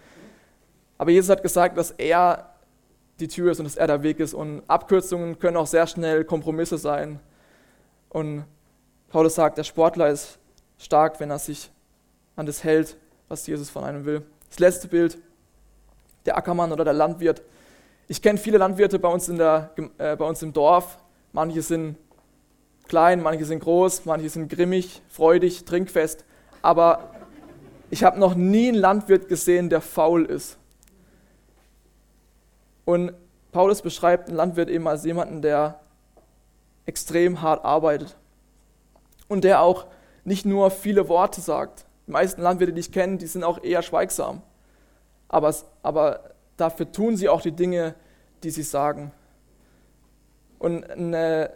Aber 0.97 1.11
Jesus 1.11 1.29
hat 1.29 1.43
gesagt, 1.43 1.77
dass 1.77 1.91
er 1.91 2.50
die 3.21 3.27
Tür 3.27 3.51
ist 3.51 3.59
und 3.59 3.65
dass 3.65 3.77
er 3.77 3.87
der 3.87 4.03
Weg 4.03 4.19
ist. 4.19 4.33
Und 4.33 4.63
Abkürzungen 4.67 5.39
können 5.39 5.57
auch 5.57 5.67
sehr 5.67 5.87
schnell 5.87 6.25
Kompromisse 6.25 6.77
sein. 6.77 7.19
Und 8.09 8.43
Paulus 9.09 9.35
sagt, 9.35 9.57
der 9.57 9.63
Sportler 9.63 10.09
ist 10.09 10.39
stark, 10.77 11.19
wenn 11.19 11.29
er 11.29 11.39
sich 11.39 11.71
an 12.35 12.45
das 12.45 12.63
hält, 12.63 12.97
was 13.27 13.45
Jesus 13.47 13.69
von 13.69 13.83
einem 13.83 14.05
will. 14.05 14.23
Das 14.49 14.59
letzte 14.59 14.87
Bild, 14.87 15.17
der 16.25 16.37
Ackermann 16.37 16.71
oder 16.71 16.83
der 16.83 16.93
Landwirt. 16.93 17.41
Ich 18.07 18.21
kenne 18.21 18.37
viele 18.37 18.57
Landwirte 18.57 18.99
bei 18.99 19.07
uns, 19.07 19.29
in 19.29 19.37
der, 19.37 19.71
äh, 19.97 20.15
bei 20.15 20.25
uns 20.25 20.41
im 20.41 20.51
Dorf. 20.51 20.97
Manche 21.31 21.61
sind 21.61 21.95
klein, 22.87 23.21
manche 23.21 23.45
sind 23.45 23.59
groß, 23.61 24.05
manche 24.05 24.29
sind 24.29 24.49
grimmig, 24.49 25.01
freudig, 25.07 25.63
trinkfest. 25.63 26.25
Aber 26.61 27.11
ich 27.89 28.03
habe 28.03 28.19
noch 28.19 28.35
nie 28.35 28.69
einen 28.69 28.77
Landwirt 28.77 29.29
gesehen, 29.29 29.69
der 29.69 29.81
faul 29.81 30.25
ist. 30.25 30.57
Und 32.91 33.13
Paulus 33.53 33.81
beschreibt 33.81 34.27
einen 34.27 34.35
Landwirt 34.35 34.67
eben 34.67 34.85
als 34.85 35.05
jemanden, 35.05 35.41
der 35.41 35.79
extrem 36.85 37.41
hart 37.41 37.63
arbeitet 37.63 38.17
und 39.29 39.45
der 39.45 39.61
auch 39.61 39.85
nicht 40.25 40.45
nur 40.45 40.69
viele 40.71 41.07
Worte 41.07 41.39
sagt. 41.39 41.85
Die 42.07 42.11
meisten 42.11 42.41
Landwirte, 42.41 42.73
die 42.73 42.81
ich 42.81 42.91
kenne, 42.91 43.15
die 43.15 43.27
sind 43.27 43.45
auch 43.45 43.63
eher 43.63 43.81
schweigsam. 43.81 44.41
Aber, 45.29 45.55
aber 45.83 46.31
dafür 46.57 46.91
tun 46.91 47.15
sie 47.15 47.29
auch 47.29 47.39
die 47.39 47.53
Dinge, 47.53 47.95
die 48.43 48.49
sie 48.49 48.63
sagen. 48.63 49.13
Und 50.59 50.83
eine, 50.91 51.51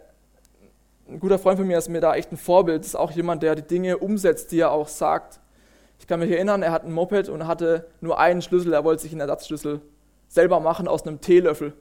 ein 1.06 1.20
guter 1.20 1.38
Freund 1.38 1.58
von 1.58 1.66
mir 1.66 1.76
ist 1.76 1.90
mir 1.90 2.00
da 2.00 2.14
echt 2.14 2.32
ein 2.32 2.38
Vorbild. 2.38 2.80
Das 2.80 2.86
ist 2.88 2.96
auch 2.96 3.10
jemand, 3.10 3.42
der 3.42 3.56
die 3.56 3.62
Dinge 3.62 3.98
umsetzt, 3.98 4.52
die 4.52 4.60
er 4.60 4.70
auch 4.70 4.88
sagt. 4.88 5.38
Ich 5.98 6.06
kann 6.06 6.18
mich 6.18 6.30
erinnern, 6.30 6.62
er 6.62 6.72
hat 6.72 6.84
ein 6.84 6.92
Moped 6.94 7.28
und 7.28 7.46
hatte 7.46 7.86
nur 8.00 8.18
einen 8.18 8.40
Schlüssel. 8.40 8.72
Er 8.72 8.84
wollte 8.84 9.02
sich 9.02 9.12
einen 9.12 9.20
Ersatzschlüssel 9.20 9.82
selber 10.28 10.60
machen 10.60 10.88
aus 10.88 11.06
einem 11.06 11.20
Teelöffel. 11.20 11.72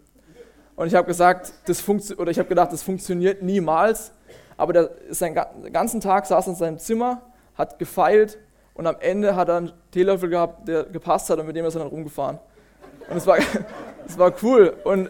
Und 0.75 0.87
ich 0.87 0.95
habe 0.95 1.07
gesagt, 1.07 1.53
das 1.67 1.87
oder 2.17 2.31
ich 2.31 2.39
habe 2.39 2.49
gedacht, 2.49 2.71
das 2.73 2.83
funktioniert 2.83 3.41
niemals. 3.41 4.11
Aber 4.57 4.73
der 4.73 4.91
ist 5.09 5.21
den 5.21 5.35
ganzen 5.71 6.01
Tag 6.01 6.25
saß 6.25 6.47
in 6.47 6.55
seinem 6.55 6.79
Zimmer, 6.79 7.21
hat 7.55 7.79
gefeilt 7.79 8.37
und 8.73 8.87
am 8.87 8.97
Ende 8.99 9.35
hat 9.35 9.49
er 9.49 9.57
einen 9.57 9.73
Teelöffel 9.91 10.29
gehabt, 10.29 10.67
der 10.67 10.83
gepasst 10.83 11.29
hat 11.29 11.39
und 11.39 11.47
mit 11.47 11.55
dem 11.55 11.65
ist 11.65 11.75
er 11.75 11.79
dann 11.79 11.87
rumgefahren. 11.87 12.39
Und 13.09 13.17
es 13.17 13.27
war, 13.27 13.37
es 14.07 14.17
war 14.17 14.33
cool. 14.43 14.75
Und 14.83 15.09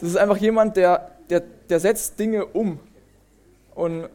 das 0.00 0.10
ist 0.10 0.16
einfach 0.16 0.36
jemand, 0.36 0.76
der, 0.76 1.10
der, 1.30 1.40
der 1.40 1.80
setzt 1.80 2.18
Dinge 2.18 2.44
um. 2.44 2.78
Und 3.74 4.08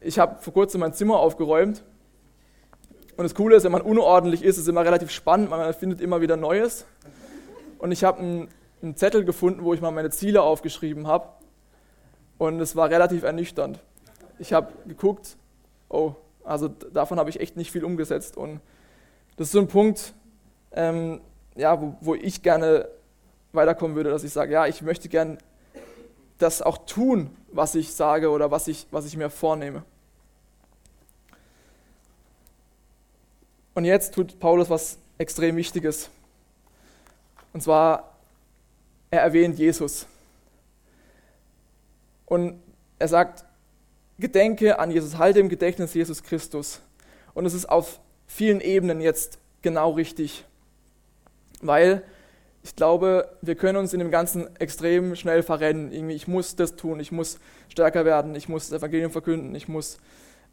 ich 0.00 0.18
habe 0.18 0.40
vor 0.40 0.52
kurzem 0.52 0.80
mein 0.80 0.92
Zimmer 0.92 1.18
aufgeräumt. 1.18 1.82
Und 3.16 3.24
das 3.24 3.34
Coole 3.34 3.56
ist, 3.56 3.64
wenn 3.64 3.72
man 3.72 3.82
unordentlich 3.82 4.42
ist, 4.42 4.56
ist 4.56 4.62
es 4.62 4.68
immer 4.68 4.84
relativ 4.84 5.10
spannend, 5.10 5.50
man 5.50 5.72
findet 5.74 6.00
immer 6.00 6.20
wieder 6.20 6.36
Neues. 6.36 6.84
Und 7.86 7.92
ich 7.92 8.02
habe 8.02 8.18
einen, 8.18 8.96
Zettel 8.96 9.24
gefunden, 9.24 9.62
wo 9.62 9.72
ich 9.72 9.80
mal 9.80 9.92
meine 9.92 10.10
Ziele 10.10 10.42
aufgeschrieben 10.42 11.06
habe. 11.06 11.28
Und 12.36 12.58
es 12.58 12.74
war 12.74 12.90
relativ 12.90 13.22
ernüchternd. 13.22 13.78
Ich 14.40 14.52
habe 14.52 14.72
geguckt, 14.88 15.36
oh, 15.88 16.16
also 16.42 16.66
davon 16.66 17.20
habe 17.20 17.30
ich 17.30 17.38
echt 17.38 17.56
nicht 17.56 17.70
viel 17.70 17.84
umgesetzt. 17.84 18.36
Und 18.36 18.60
das 19.36 19.46
ist 19.46 19.52
so 19.52 19.60
ein 19.60 19.68
Punkt, 19.68 20.14
ähm, 20.72 21.20
ja, 21.54 21.80
wo, 21.80 21.94
wo, 22.00 22.14
ich 22.16 22.42
gerne 22.42 22.88
weiterkommen 23.52 23.94
würde, 23.94 24.10
dass 24.10 24.24
ich 24.24 24.32
sage, 24.32 24.52
ja, 24.52 24.66
ich 24.66 24.82
möchte 24.82 25.08
gerne 25.08 25.38
das 26.38 26.62
auch 26.62 26.78
tun, 26.86 27.30
was 27.52 27.76
ich 27.76 27.94
sage 27.94 28.30
oder 28.30 28.50
was 28.50 28.66
ich, 28.66 28.88
was 28.90 29.06
ich 29.06 29.16
mir 29.16 29.30
vornehme. 29.30 29.84
Und 33.74 33.84
jetzt 33.84 34.12
tut 34.12 34.40
Paulus 34.40 34.70
was 34.70 34.98
extrem 35.18 35.54
Wichtiges. 35.54 36.10
Und 37.56 37.62
zwar, 37.62 38.18
er 39.10 39.22
erwähnt 39.22 39.58
Jesus. 39.58 40.06
Und 42.26 42.60
er 42.98 43.08
sagt, 43.08 43.46
Gedenke 44.18 44.78
an 44.78 44.90
Jesus, 44.90 45.16
halte 45.16 45.40
im 45.40 45.48
Gedächtnis 45.48 45.94
Jesus 45.94 46.22
Christus. 46.22 46.82
Und 47.32 47.46
es 47.46 47.54
ist 47.54 47.64
auf 47.64 47.98
vielen 48.26 48.60
Ebenen 48.60 49.00
jetzt 49.00 49.38
genau 49.62 49.92
richtig, 49.92 50.44
weil 51.62 52.02
ich 52.62 52.76
glaube, 52.76 53.34
wir 53.40 53.54
können 53.54 53.78
uns 53.78 53.94
in 53.94 54.00
dem 54.00 54.10
Ganzen 54.10 54.54
extrem 54.56 55.16
schnell 55.16 55.42
verrennen. 55.42 55.92
Irgendwie, 55.92 56.14
ich 56.14 56.28
muss 56.28 56.56
das 56.56 56.76
tun, 56.76 57.00
ich 57.00 57.10
muss 57.10 57.38
stärker 57.70 58.04
werden, 58.04 58.34
ich 58.34 58.50
muss 58.50 58.68
das 58.68 58.80
Evangelium 58.80 59.12
verkünden, 59.12 59.54
ich 59.54 59.66
muss 59.66 59.96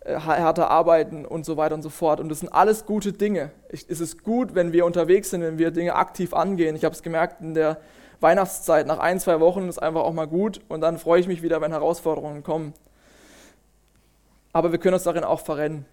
härter 0.06 0.70
arbeiten 0.70 1.26
und 1.26 1.46
so 1.46 1.58
weiter 1.58 1.76
und 1.76 1.82
so 1.82 1.90
fort. 1.90 2.20
Und 2.20 2.30
das 2.30 2.40
sind 2.40 2.50
alles 2.50 2.86
gute 2.86 3.14
Dinge. 3.14 3.52
Ich, 3.70 3.86
es 3.90 4.00
ist 4.00 4.24
gut, 4.24 4.56
wenn 4.56 4.74
wir 4.74 4.86
unterwegs 4.86 5.30
sind, 5.30 5.42
wenn 5.42 5.58
wir 5.58 5.72
Dinge 5.72 5.96
aktiv 5.96 6.34
angehen. 6.34 6.76
Ich 6.76 6.84
habe 6.84 6.94
es 6.94 7.04
gemerkt 7.04 7.42
in 7.42 7.54
der 7.54 7.78
Weihnachtszeit, 8.20 8.88
nach 8.88 9.00
ein, 9.00 9.20
zwei 9.20 9.40
Wochen 9.40 9.68
ist 9.68 9.80
einfach 9.80 10.02
auch 10.02 10.14
mal 10.14 10.28
gut 10.28 10.62
und 10.70 10.82
dann 10.82 10.98
freue 10.98 11.20
ich 11.20 11.28
mich 11.28 11.42
wieder, 11.42 11.60
wenn 11.62 11.72
Herausforderungen 11.72 12.44
kommen 12.44 12.74
aber 14.54 14.72
wir 14.72 14.80
können 14.80 14.94
uns 14.94 15.04
darin 15.04 15.24
auch 15.24 15.42
verrennen. 15.42 15.86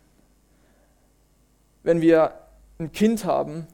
Wenn 1.82 2.02
wir 2.02 2.34
ein 2.78 2.92
Kind 2.92 3.24
haben, 3.24 3.66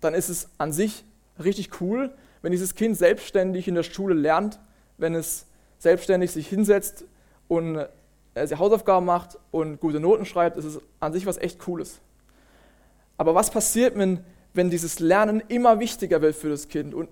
dann 0.00 0.12
ist 0.12 0.28
es 0.28 0.50
an 0.58 0.72
sich 0.72 1.04
richtig 1.42 1.80
cool, 1.80 2.12
wenn 2.42 2.50
dieses 2.50 2.74
Kind 2.74 2.98
selbstständig 2.98 3.68
in 3.68 3.76
der 3.76 3.84
Schule 3.84 4.14
lernt, 4.14 4.58
wenn 4.98 5.14
es 5.14 5.46
selbstständig 5.78 6.32
sich 6.32 6.48
hinsetzt 6.48 7.04
und 7.48 7.76
äh, 7.76 7.88
Hausaufgaben 8.36 9.06
macht 9.06 9.38
und 9.50 9.80
gute 9.80 10.00
Noten 10.00 10.26
schreibt, 10.26 10.56
ist 10.56 10.64
es 10.64 10.80
an 11.00 11.12
sich 11.12 11.26
was 11.26 11.38
echt 11.38 11.58
Cooles. 11.58 12.00
Aber 13.16 13.34
was 13.34 13.50
passiert, 13.50 13.96
wenn, 13.96 14.20
wenn 14.52 14.70
dieses 14.70 15.00
Lernen 15.00 15.42
immer 15.48 15.80
wichtiger 15.80 16.20
wird 16.20 16.36
für 16.36 16.50
das 16.50 16.68
Kind 16.68 16.94
und 16.94 17.08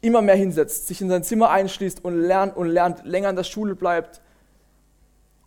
immer 0.00 0.22
mehr 0.22 0.34
hinsetzt, 0.34 0.88
sich 0.88 1.00
in 1.00 1.08
sein 1.08 1.22
Zimmer 1.22 1.50
einschließt 1.50 2.04
und 2.04 2.20
lernt 2.20 2.56
und 2.56 2.68
lernt, 2.68 3.04
länger 3.04 3.30
in 3.30 3.36
der 3.36 3.44
Schule 3.44 3.74
bleibt 3.74 4.20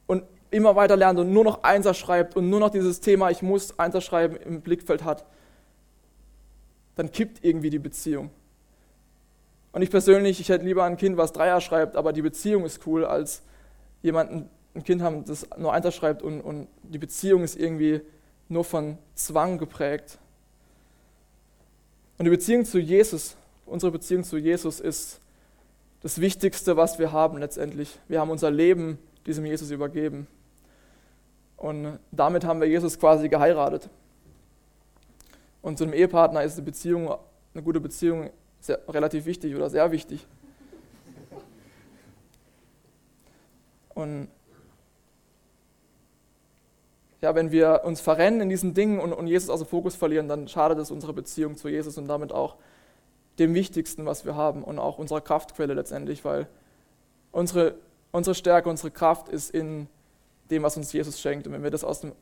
und 0.07 0.23
immer 0.51 0.75
weiter 0.75 0.95
lernt 0.95 1.19
und 1.19 1.31
nur 1.31 1.43
noch 1.43 1.63
Einser 1.63 1.93
schreibt 1.93 2.35
und 2.35 2.49
nur 2.49 2.59
noch 2.59 2.69
dieses 2.69 3.01
Thema, 3.01 3.29
ich 3.29 3.41
muss 3.41 3.77
Einser 3.77 4.01
schreiben, 4.01 4.37
im 4.37 4.61
Blickfeld 4.61 5.03
hat, 5.03 5.25
dann 6.95 7.11
kippt 7.11 7.43
irgendwie 7.43 7.69
die 7.69 7.79
Beziehung. 7.79 8.31
Und 9.73 9.81
ich 9.81 9.91
persönlich, 9.91 10.39
ich 10.39 10.49
hätte 10.49 10.65
lieber 10.65 10.85
ein 10.85 10.97
Kind, 10.97 11.17
was 11.17 11.33
Dreier 11.33 11.61
schreibt, 11.61 11.95
aber 11.95 12.13
die 12.13 12.23
Beziehung 12.23 12.65
ist 12.65 12.87
cool, 12.87 13.05
als 13.05 13.43
jemanden, 14.01 14.49
ein 14.77 14.83
Kind 14.83 15.01
haben, 15.01 15.25
das 15.25 15.47
nur 15.57 15.73
Einser 15.73 15.91
schreibt 15.91 16.21
und, 16.21 16.39
und 16.39 16.67
die 16.83 16.99
Beziehung 16.99 17.43
ist 17.43 17.57
irgendwie 17.57 18.01
nur 18.47 18.63
von 18.63 18.97
Zwang 19.15 19.57
geprägt. 19.57 20.19
Und 22.17 22.25
die 22.25 22.31
Beziehung 22.31 22.63
zu 22.63 22.79
Jesus, 22.79 23.35
unsere 23.65 23.91
Beziehung 23.91 24.23
zu 24.23 24.37
Jesus 24.37 24.79
ist 24.79 25.19
das 26.01 26.21
Wichtigste, 26.21 26.77
was 26.77 26.99
wir 26.99 27.11
haben 27.11 27.39
letztendlich. 27.39 27.99
Wir 28.07 28.19
haben 28.19 28.29
unser 28.29 28.51
Leben 28.51 28.99
diesem 29.25 29.45
Jesus 29.45 29.71
übergeben. 29.71 30.27
Und 31.57 31.99
damit 32.11 32.45
haben 32.45 32.61
wir 32.61 32.67
Jesus 32.67 32.99
quasi 32.99 33.29
geheiratet. 33.29 33.89
Und 35.63 35.79
zu 35.79 35.85
einem 35.85 35.93
Ehepartner 35.93 36.43
ist 36.43 36.53
eine 36.53 36.65
Beziehung, 36.65 37.15
eine 37.53 37.63
gute 37.63 37.79
Beziehung 37.79 38.29
sehr, 38.59 38.79
relativ 38.87 39.25
wichtig 39.25 39.55
oder 39.55 39.71
sehr 39.71 39.91
wichtig. 39.91 40.25
Und 43.95 44.27
ja, 47.21 47.33
wenn 47.33 47.51
wir 47.51 47.81
uns 47.83 47.99
verrennen 47.99 48.41
in 48.41 48.49
diesen 48.49 48.73
Dingen 48.73 48.99
und, 48.99 49.13
und 49.13 49.27
Jesus 49.27 49.49
aus 49.49 49.59
dem 49.59 49.67
Fokus 49.67 49.95
verlieren, 49.95 50.27
dann 50.27 50.47
schadet 50.47 50.77
es 50.77 50.91
unserer 50.91 51.13
Beziehung 51.13 51.57
zu 51.57 51.67
Jesus 51.67 51.97
und 51.97 52.07
damit 52.07 52.31
auch 52.31 52.55
dem 53.39 53.53
Wichtigsten, 53.53 54.05
was 54.05 54.25
wir 54.25 54.35
haben 54.35 54.63
und 54.63 54.79
auch 54.79 54.97
unserer 54.97 55.21
Kraftquelle 55.21 55.73
letztendlich, 55.73 56.25
weil 56.25 56.47
unsere, 57.31 57.75
unsere 58.11 58.35
Stärke, 58.35 58.69
unsere 58.69 58.91
Kraft 58.91 59.29
ist 59.29 59.51
in 59.51 59.87
dem, 60.49 60.63
was 60.63 60.77
uns 60.77 60.93
Jesus 60.93 61.19
schenkt. 61.19 61.47
Und 61.47 61.53
wenn 61.53 61.63
wir 61.63 61.71
das 61.71 61.83
aus 61.83 62.01
dem 62.01 62.13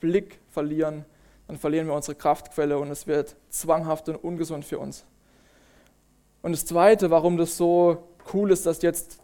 Blick 0.00 0.38
verlieren, 0.50 1.04
dann 1.46 1.56
verlieren 1.56 1.86
wir 1.86 1.94
unsere 1.94 2.14
Kraftquelle 2.14 2.78
und 2.78 2.90
es 2.90 3.06
wird 3.06 3.34
zwanghaft 3.50 4.08
und 4.08 4.16
ungesund 4.16 4.64
für 4.64 4.78
uns. 4.78 5.04
Und 6.42 6.52
das 6.52 6.64
Zweite, 6.64 7.10
warum 7.10 7.36
das 7.36 7.56
so 7.56 8.04
cool 8.32 8.50
ist, 8.52 8.66
dass 8.66 8.82
jetzt, 8.82 9.20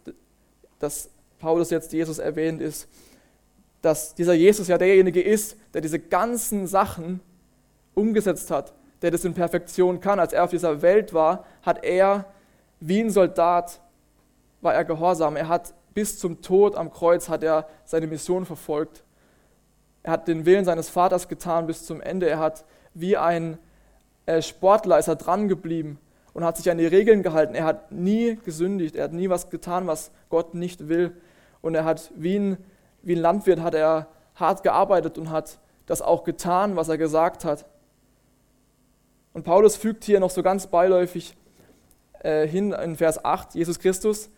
dass 0.79 1.11
Paulus 1.39 1.71
jetzt 1.71 1.93
Jesus 1.93 2.19
erwähnt, 2.19 2.61
ist, 2.61 2.89
dass 3.85 4.15
dieser 4.15 4.35
Jesus 4.35 4.69
ja 4.69 4.79
derjenige 4.79 5.21
ist, 5.21 5.57
der 5.75 5.81
diese 5.81 5.99
ganzen 5.99 6.67
Sachen 6.67 7.21
umgesetzt 7.95 8.51
hat, 8.51 8.73
der 9.03 9.11
das 9.11 9.25
in 9.25 9.35
Perfektion 9.35 10.01
kann. 10.01 10.19
Als 10.19 10.33
er 10.33 10.45
auf 10.45 10.51
dieser 10.51 10.83
Welt 10.83 11.13
war, 11.13 11.45
hat 11.63 11.85
er 11.85 12.27
wie 12.81 13.01
ein 13.01 13.11
Soldat, 13.11 13.81
war 14.61 14.75
er 14.75 14.85
gehorsam. 14.85 15.37
Er 15.37 15.49
hat 15.49 15.75
bis 15.93 16.19
zum 16.19 16.41
Tod 16.43 16.75
am 16.77 16.93
Kreuz 16.93 17.29
hat 17.29 17.43
er 17.43 17.69
seine 17.85 18.07
Mission 18.07 18.47
verfolgt. 18.47 19.05
Er 20.03 20.13
hat 20.13 20.29
den 20.29 20.45
Willen 20.45 20.65
seines 20.65 20.89
Vaters 20.89 21.29
getan 21.29 21.67
bis 21.67 21.87
zum 21.87 22.01
Ende. 22.01 22.29
Er 22.29 22.39
hat 22.39 22.65
wie 22.95 23.17
ein 23.17 23.59
äh, 24.27 24.43
Sportler 24.43 24.99
ist 24.99 25.09
er 25.09 25.17
dran 25.17 25.49
geblieben 25.49 25.99
und 26.33 26.45
hat 26.45 26.57
sich 26.57 26.71
an 26.71 26.79
die 26.79 26.87
Regeln 26.87 27.23
gehalten. 27.23 27.55
Er 27.55 27.65
hat 27.65 27.93
nie 27.93 28.39
gesündigt. 28.45 28.97
Er 28.97 29.05
hat 29.05 29.13
nie 29.13 29.29
was 29.29 29.51
getan, 29.51 29.87
was 29.87 30.11
Gott 30.31 30.55
nicht 30.55 30.89
will. 30.89 31.13
Und 31.61 31.75
er 31.75 31.85
hat 31.85 32.11
wie 32.17 32.39
ein, 32.39 32.57
wie 33.05 33.15
ein 33.15 33.21
Landwirt 33.21 33.61
hat 33.61 33.75
er 33.75 34.09
hart 34.35 34.63
gearbeitet 34.63 35.19
und 35.19 35.31
hat 35.31 35.59
das 35.87 36.03
auch 36.03 36.25
getan, 36.25 36.77
was 36.77 36.89
er 36.89 36.99
gesagt 36.99 37.45
hat. 37.45 37.67
Und 39.33 39.45
Paulus 39.45 39.77
fügt 39.77 40.05
hier 40.05 40.21
noch 40.21 40.31
so 40.31 40.43
ganz 40.43 40.67
beiläufig 40.67 41.37
äh, 42.23 42.47
hin 42.47 42.73
in 42.73 42.97
Vers 42.97 43.25
8, 43.25 43.55
Jesus 43.55 43.79
Christus, 43.79 44.31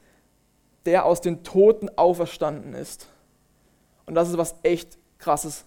der 0.86 1.04
aus 1.04 1.20
den 1.20 1.44
Toten 1.44 1.90
auferstanden 1.96 2.74
ist. 2.74 3.08
Und 4.06 4.14
das 4.14 4.28
ist 4.28 4.38
was 4.38 4.56
echt 4.62 4.98
krasses. 5.18 5.64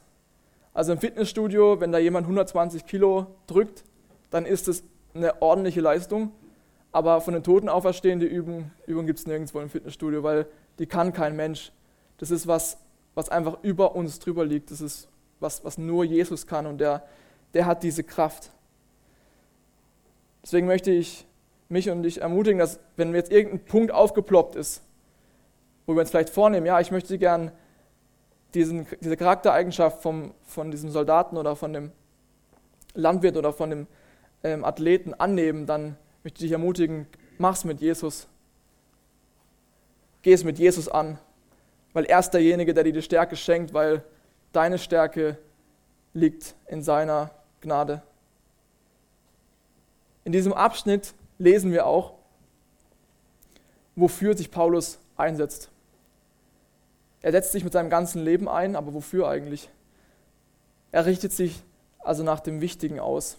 Also 0.73 0.93
im 0.93 0.99
Fitnessstudio, 0.99 1.79
wenn 1.79 1.91
da 1.91 1.97
jemand 1.97 2.25
120 2.25 2.85
Kilo 2.85 3.27
drückt, 3.47 3.83
dann 4.29 4.45
ist 4.45 4.67
es 4.67 4.83
eine 5.13 5.41
ordentliche 5.41 5.81
Leistung. 5.81 6.31
Aber 6.91 7.21
von 7.21 7.33
den 7.33 7.43
Toten 7.43 7.69
auferstehende 7.69 8.25
Übung, 8.25 8.71
Übung 8.87 9.05
gibt 9.05 9.19
es 9.19 9.27
nirgendwo 9.27 9.59
im 9.59 9.69
Fitnessstudio, 9.69 10.23
weil 10.23 10.47
die 10.79 10.87
kann 10.87 11.13
kein 11.13 11.35
Mensch. 11.35 11.71
Das 12.17 12.31
ist 12.31 12.47
was, 12.47 12.77
was 13.19 13.27
einfach 13.27 13.57
über 13.63 13.95
uns 13.95 14.19
drüber 14.19 14.45
liegt. 14.45 14.71
Das 14.71 14.79
ist 14.79 15.09
was, 15.41 15.65
was 15.65 15.77
nur 15.77 16.05
Jesus 16.05 16.47
kann 16.47 16.65
und 16.65 16.77
der, 16.79 17.03
der 17.53 17.65
hat 17.65 17.83
diese 17.83 18.03
Kraft. 18.03 18.51
Deswegen 20.41 20.67
möchte 20.67 20.89
ich 20.89 21.27
mich 21.67 21.89
und 21.89 22.03
dich 22.03 22.21
ermutigen, 22.21 22.59
dass 22.59 22.79
wenn 22.95 23.13
jetzt 23.13 23.29
irgendein 23.29 23.65
Punkt 23.65 23.91
aufgeploppt 23.91 24.55
ist, 24.55 24.81
wo 25.85 25.95
wir 25.95 25.99
uns 25.99 26.09
vielleicht 26.09 26.29
vornehmen, 26.29 26.65
ja, 26.65 26.79
ich 26.79 26.91
möchte 26.91 27.17
gern 27.17 27.51
diesen, 28.53 28.87
diese 29.01 29.17
Charaktereigenschaft 29.17 30.01
vom, 30.01 30.33
von 30.43 30.71
diesem 30.71 30.89
Soldaten 30.89 31.35
oder 31.35 31.57
von 31.57 31.73
dem 31.73 31.91
Landwirt 32.93 33.35
oder 33.35 33.51
von 33.51 33.69
dem 33.69 33.87
ähm, 34.43 34.63
Athleten 34.63 35.13
annehmen, 35.13 35.65
dann 35.65 35.97
möchte 36.23 36.37
ich 36.37 36.43
dich 36.45 36.51
ermutigen, 36.53 37.05
mach's 37.37 37.65
mit 37.65 37.81
Jesus. 37.81 38.27
Geh 40.21 40.31
es 40.31 40.45
mit 40.45 40.57
Jesus 40.57 40.87
an, 40.87 41.19
weil 41.93 42.05
er 42.05 42.19
ist 42.19 42.31
derjenige, 42.31 42.73
der 42.73 42.83
dir 42.83 42.93
die 42.93 43.01
Stärke 43.01 43.35
schenkt, 43.35 43.73
weil 43.73 44.03
deine 44.51 44.77
Stärke 44.77 45.37
liegt 46.13 46.55
in 46.67 46.83
seiner 46.83 47.31
Gnade. 47.61 48.01
In 50.23 50.31
diesem 50.31 50.53
Abschnitt 50.53 51.13
lesen 51.37 51.71
wir 51.71 51.85
auch, 51.85 52.13
wofür 53.95 54.37
sich 54.37 54.51
Paulus 54.51 54.99
einsetzt. 55.17 55.69
Er 57.21 57.31
setzt 57.31 57.51
sich 57.51 57.63
mit 57.63 57.73
seinem 57.73 57.89
ganzen 57.89 58.23
Leben 58.23 58.47
ein, 58.47 58.75
aber 58.75 58.93
wofür 58.93 59.27
eigentlich? 59.27 59.69
Er 60.91 61.05
richtet 61.05 61.33
sich 61.33 61.61
also 61.99 62.23
nach 62.23 62.39
dem 62.39 62.61
Wichtigen 62.61 62.99
aus. 62.99 63.37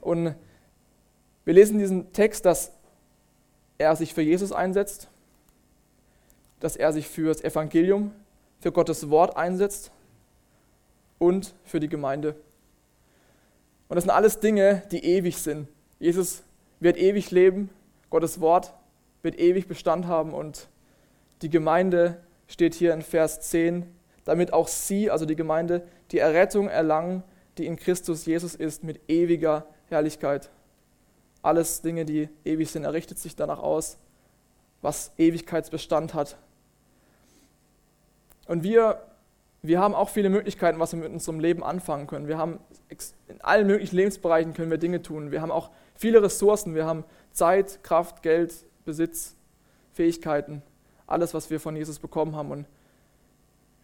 Und 0.00 0.34
wir 1.44 1.54
lesen 1.54 1.78
diesen 1.78 2.12
Text, 2.12 2.44
dass 2.44 2.72
er 3.78 3.94
sich 3.96 4.14
für 4.14 4.22
Jesus 4.22 4.52
einsetzt, 4.52 5.08
dass 6.60 6.76
er 6.76 6.92
sich 6.92 7.08
für 7.08 7.28
das 7.28 7.42
Evangelium, 7.42 8.12
für 8.60 8.72
Gottes 8.72 9.10
Wort 9.10 9.36
einsetzt 9.36 9.90
und 11.18 11.54
für 11.64 11.80
die 11.80 11.88
Gemeinde. 11.88 12.34
Und 13.88 13.96
das 13.96 14.04
sind 14.04 14.12
alles 14.12 14.40
Dinge, 14.40 14.82
die 14.92 15.04
ewig 15.04 15.38
sind. 15.38 15.66
Jesus 15.98 16.42
wird 16.78 16.96
ewig 16.96 17.30
leben, 17.30 17.70
Gottes 18.08 18.40
Wort 18.40 18.72
wird 19.22 19.38
ewig 19.38 19.66
Bestand 19.66 20.06
haben 20.06 20.32
und 20.32 20.68
die 21.42 21.50
Gemeinde 21.50 22.22
steht 22.46 22.74
hier 22.74 22.92
in 22.92 23.02
Vers 23.02 23.40
10, 23.40 23.86
damit 24.24 24.52
auch 24.52 24.68
sie, 24.68 25.10
also 25.10 25.26
die 25.26 25.36
Gemeinde, 25.36 25.82
die 26.10 26.18
Errettung 26.18 26.68
erlangen, 26.68 27.22
die 27.58 27.66
in 27.66 27.76
Christus 27.76 28.26
Jesus 28.26 28.54
ist, 28.54 28.84
mit 28.84 29.00
ewiger 29.08 29.66
Herrlichkeit. 29.88 30.50
Alles 31.42 31.82
Dinge, 31.82 32.04
die 32.04 32.28
ewig 32.44 32.70
sind, 32.70 32.84
errichtet 32.84 33.18
sich 33.18 33.36
danach 33.36 33.58
aus, 33.58 33.98
was 34.82 35.12
Ewigkeitsbestand 35.18 36.14
hat. 36.14 36.36
Und 38.46 38.62
wir 38.62 39.00
wir 39.62 39.78
haben 39.78 39.94
auch 39.94 40.08
viele 40.08 40.30
Möglichkeiten, 40.30 40.78
was 40.80 40.92
wir 40.92 41.00
mit 41.00 41.12
unserem 41.12 41.38
Leben 41.38 41.62
anfangen 41.62 42.06
können. 42.06 42.28
Wir 42.28 42.38
haben 42.38 42.60
in 43.28 43.40
allen 43.42 43.66
möglichen 43.66 43.96
Lebensbereichen 43.96 44.54
können 44.54 44.70
wir 44.70 44.78
Dinge 44.78 45.02
tun. 45.02 45.30
Wir 45.30 45.42
haben 45.42 45.50
auch 45.50 45.70
viele 45.94 46.22
Ressourcen. 46.22 46.74
Wir 46.74 46.86
haben 46.86 47.04
Zeit, 47.32 47.82
Kraft, 47.82 48.22
Geld, 48.22 48.54
Besitz, 48.86 49.36
Fähigkeiten. 49.92 50.62
Alles, 51.06 51.34
was 51.34 51.50
wir 51.50 51.60
von 51.60 51.76
Jesus 51.76 51.98
bekommen 51.98 52.36
haben. 52.36 52.50
Und 52.50 52.66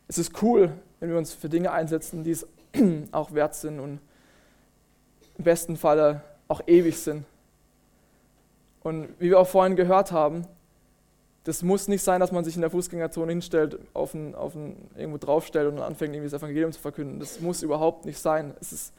es 0.09 0.17
ist 0.17 0.43
cool, 0.43 0.73
wenn 1.01 1.11
wir 1.11 1.19
uns 1.19 1.35
für 1.35 1.51
Dinge 1.51 1.73
einsetzen, 1.73 2.25
die 2.25 2.31
es 2.31 2.47
auch 3.13 3.35
wert 3.35 3.55
sind 3.55 3.79
und 3.79 4.01
im 5.37 5.45
besten 5.45 5.77
Falle 5.77 6.23
auch 6.49 6.63
ewig 6.67 6.99
sind. 6.99 7.27
Und 8.81 9.09
wie 9.19 9.29
wir 9.29 9.41
auch 9.41 9.49
vorhin 9.49 9.77
gehört 9.77 10.11
haben, 10.11 10.47
das 11.47 11.63
muss 11.63 11.87
nicht 11.87 12.03
sein, 12.03 12.19
dass 12.19 12.33
man 12.33 12.45
sich 12.45 12.57
in 12.57 12.61
der 12.61 12.71
Fußgängerzone 12.71 13.31
hinstellt, 13.31 13.79
auf 13.95 14.15
ein, 14.15 14.35
auf 14.35 14.57
ein, 14.57 14.91
irgendwo 14.97 15.17
draufstellt 15.17 15.73
und 15.73 15.79
anfängt, 15.79 16.13
irgendwie 16.13 16.29
das 16.29 16.41
Evangelium 16.41 16.73
zu 16.73 16.81
verkünden. 16.81 17.21
Das 17.21 17.41
muss 17.41 17.63
überhaupt 17.63 18.05
nicht 18.05 18.19
sein. 18.19 18.53
Es, 18.61 18.73
ist, 18.73 18.93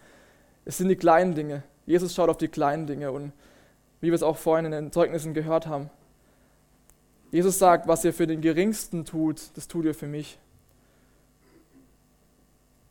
es 0.63 0.77
sind 0.77 0.87
die 0.87 0.95
kleinen 0.95 1.35
Dinge. 1.35 1.63
Jesus 1.85 2.15
schaut 2.15 2.29
auf 2.29 2.37
die 2.37 2.47
kleinen 2.47 2.87
Dinge 2.87 3.11
und 3.11 3.33
wie 3.99 4.07
wir 4.07 4.13
es 4.13 4.23
auch 4.23 4.37
vorhin 4.37 4.65
in 4.65 4.71
den 4.71 4.91
Zeugnissen 4.93 5.33
gehört 5.33 5.67
haben. 5.67 5.89
Jesus 7.31 7.59
sagt, 7.59 7.85
was 7.89 8.05
ihr 8.05 8.13
für 8.13 8.27
den 8.27 8.39
Geringsten 8.39 9.03
tut, 9.03 9.41
das 9.55 9.67
tut 9.67 9.83
ihr 9.83 9.93
für 9.93 10.07
mich. 10.07 10.39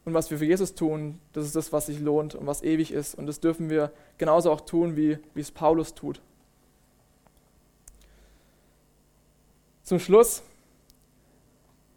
Und 0.05 0.13
was 0.13 0.31
wir 0.31 0.37
für 0.37 0.45
Jesus 0.45 0.75
tun, 0.75 1.19
das 1.33 1.47
ist 1.47 1.57
das, 1.57 1.73
was 1.73 1.87
sich 1.87 1.99
lohnt 1.99 2.35
und 2.35 2.47
was 2.47 2.63
ewig 2.63 2.93
ist. 2.93 3.15
Und 3.15 3.27
das 3.27 3.41
dürfen 3.41 3.71
wir 3.71 3.91
genauso 4.19 4.53
auch 4.53 4.61
tun, 4.61 4.97
wie, 4.97 5.17
wie 5.33 5.41
es 5.41 5.51
Paulus 5.51 5.95
tut. 5.95 6.21
Zum 9.87 10.01
Schluss 10.01 10.43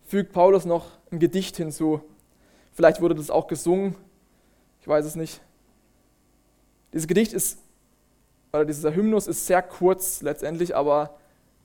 fügt 0.05 0.31
Paulus 0.31 0.63
noch 0.63 0.85
ein 1.11 1.17
Gedicht 1.17 1.57
hinzu. 1.57 2.03
Vielleicht 2.71 3.01
wurde 3.01 3.15
das 3.15 3.31
auch 3.31 3.47
gesungen, 3.47 3.95
ich 4.79 4.87
weiß 4.87 5.05
es 5.05 5.15
nicht. 5.15 5.41
Dieses 6.93 7.07
Gedicht 7.07 7.33
ist, 7.33 7.57
oder 8.53 8.63
dieser 8.63 8.93
Hymnus 8.93 9.25
ist 9.25 9.47
sehr 9.47 9.63
kurz 9.63 10.21
letztendlich, 10.21 10.75
aber 10.75 11.17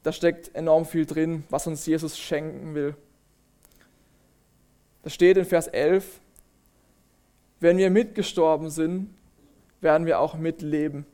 da 0.02 0.12
steckt 0.12 0.54
enorm 0.54 0.86
viel 0.86 1.04
drin, 1.04 1.44
was 1.50 1.66
uns 1.66 1.84
Jesus 1.84 2.18
schenken 2.18 2.74
will. 2.74 2.96
Da 5.02 5.10
steht 5.10 5.36
in 5.36 5.44
Vers 5.44 5.66
11, 5.66 6.20
wenn 7.60 7.76
wir 7.76 7.90
mitgestorben 7.90 8.70
sind, 8.70 9.14
werden 9.82 10.06
wir 10.06 10.20
auch 10.20 10.36
mitleben. 10.36 11.04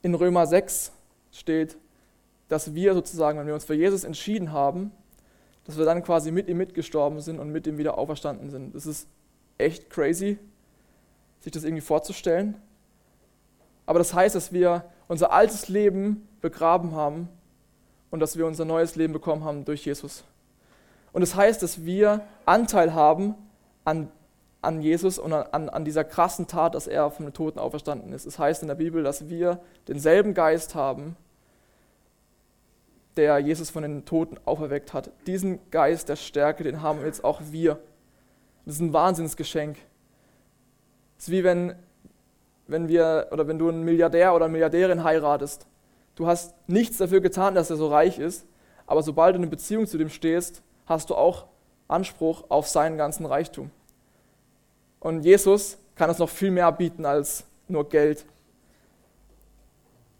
in 0.00 0.14
Römer 0.14 0.46
6 0.46 0.92
steht, 1.30 1.76
dass 2.52 2.74
wir 2.74 2.92
sozusagen, 2.92 3.38
wenn 3.38 3.46
wir 3.46 3.54
uns 3.54 3.64
für 3.64 3.74
Jesus 3.74 4.04
entschieden 4.04 4.52
haben, 4.52 4.92
dass 5.64 5.78
wir 5.78 5.86
dann 5.86 6.02
quasi 6.02 6.30
mit 6.30 6.48
ihm 6.48 6.58
mitgestorben 6.58 7.18
sind 7.20 7.38
und 7.38 7.50
mit 7.50 7.66
ihm 7.66 7.78
wieder 7.78 7.96
auferstanden 7.96 8.50
sind. 8.50 8.74
Das 8.74 8.84
ist 8.84 9.08
echt 9.56 9.88
crazy, 9.88 10.38
sich 11.40 11.50
das 11.50 11.64
irgendwie 11.64 11.80
vorzustellen. 11.80 12.60
Aber 13.86 13.98
das 13.98 14.12
heißt, 14.12 14.34
dass 14.34 14.52
wir 14.52 14.84
unser 15.08 15.32
altes 15.32 15.68
Leben 15.68 16.28
begraben 16.42 16.94
haben 16.94 17.30
und 18.10 18.20
dass 18.20 18.36
wir 18.36 18.46
unser 18.46 18.66
neues 18.66 18.96
Leben 18.96 19.14
bekommen 19.14 19.44
haben 19.44 19.64
durch 19.64 19.86
Jesus. 19.86 20.22
Und 21.14 21.22
das 21.22 21.34
heißt, 21.34 21.62
dass 21.62 21.86
wir 21.86 22.20
Anteil 22.44 22.92
haben 22.92 23.34
an, 23.84 24.10
an 24.60 24.82
Jesus 24.82 25.18
und 25.18 25.32
an, 25.32 25.70
an 25.70 25.84
dieser 25.86 26.04
krassen 26.04 26.48
Tat, 26.48 26.74
dass 26.74 26.86
er 26.86 27.10
von 27.10 27.24
den 27.24 27.32
Toten 27.32 27.58
auferstanden 27.58 28.12
ist. 28.12 28.26
Es 28.26 28.34
das 28.34 28.38
heißt 28.38 28.62
in 28.62 28.68
der 28.68 28.74
Bibel, 28.74 29.02
dass 29.02 29.30
wir 29.30 29.58
denselben 29.88 30.34
Geist 30.34 30.74
haben, 30.74 31.16
der 33.16 33.38
Jesus 33.38 33.70
von 33.70 33.82
den 33.82 34.04
Toten 34.04 34.38
auferweckt 34.44 34.92
hat. 34.92 35.10
Diesen 35.26 35.58
Geist 35.70 36.08
der 36.08 36.16
Stärke, 36.16 36.64
den 36.64 36.82
haben 36.82 37.04
jetzt 37.04 37.24
auch 37.24 37.40
wir. 37.50 37.78
Das 38.64 38.76
ist 38.76 38.80
ein 38.80 38.92
Wahnsinnsgeschenk. 38.92 39.76
Es 41.18 41.24
ist 41.24 41.30
wie 41.30 41.44
wenn, 41.44 41.74
wenn 42.66 42.88
wir 42.88 43.28
oder 43.30 43.46
wenn 43.46 43.58
du 43.58 43.68
einen 43.68 43.84
Milliardär 43.84 44.34
oder 44.34 44.46
eine 44.46 44.52
Milliardärin 44.52 45.04
heiratest. 45.04 45.66
Du 46.14 46.26
hast 46.26 46.54
nichts 46.66 46.98
dafür 46.98 47.20
getan, 47.20 47.54
dass 47.54 47.70
er 47.70 47.76
so 47.76 47.88
reich 47.88 48.18
ist, 48.18 48.46
aber 48.86 49.02
sobald 49.02 49.36
du 49.36 49.42
in 49.42 49.48
Beziehung 49.50 49.86
zu 49.86 49.98
dem 49.98 50.08
stehst, 50.08 50.62
hast 50.86 51.10
du 51.10 51.14
auch 51.14 51.46
Anspruch 51.88 52.44
auf 52.48 52.68
seinen 52.68 52.96
ganzen 52.96 53.26
Reichtum. 53.26 53.70
Und 55.00 55.24
Jesus 55.24 55.78
kann 55.94 56.08
uns 56.08 56.18
noch 56.18 56.28
viel 56.28 56.50
mehr 56.50 56.70
bieten 56.72 57.04
als 57.04 57.44
nur 57.68 57.88
Geld. 57.88 58.24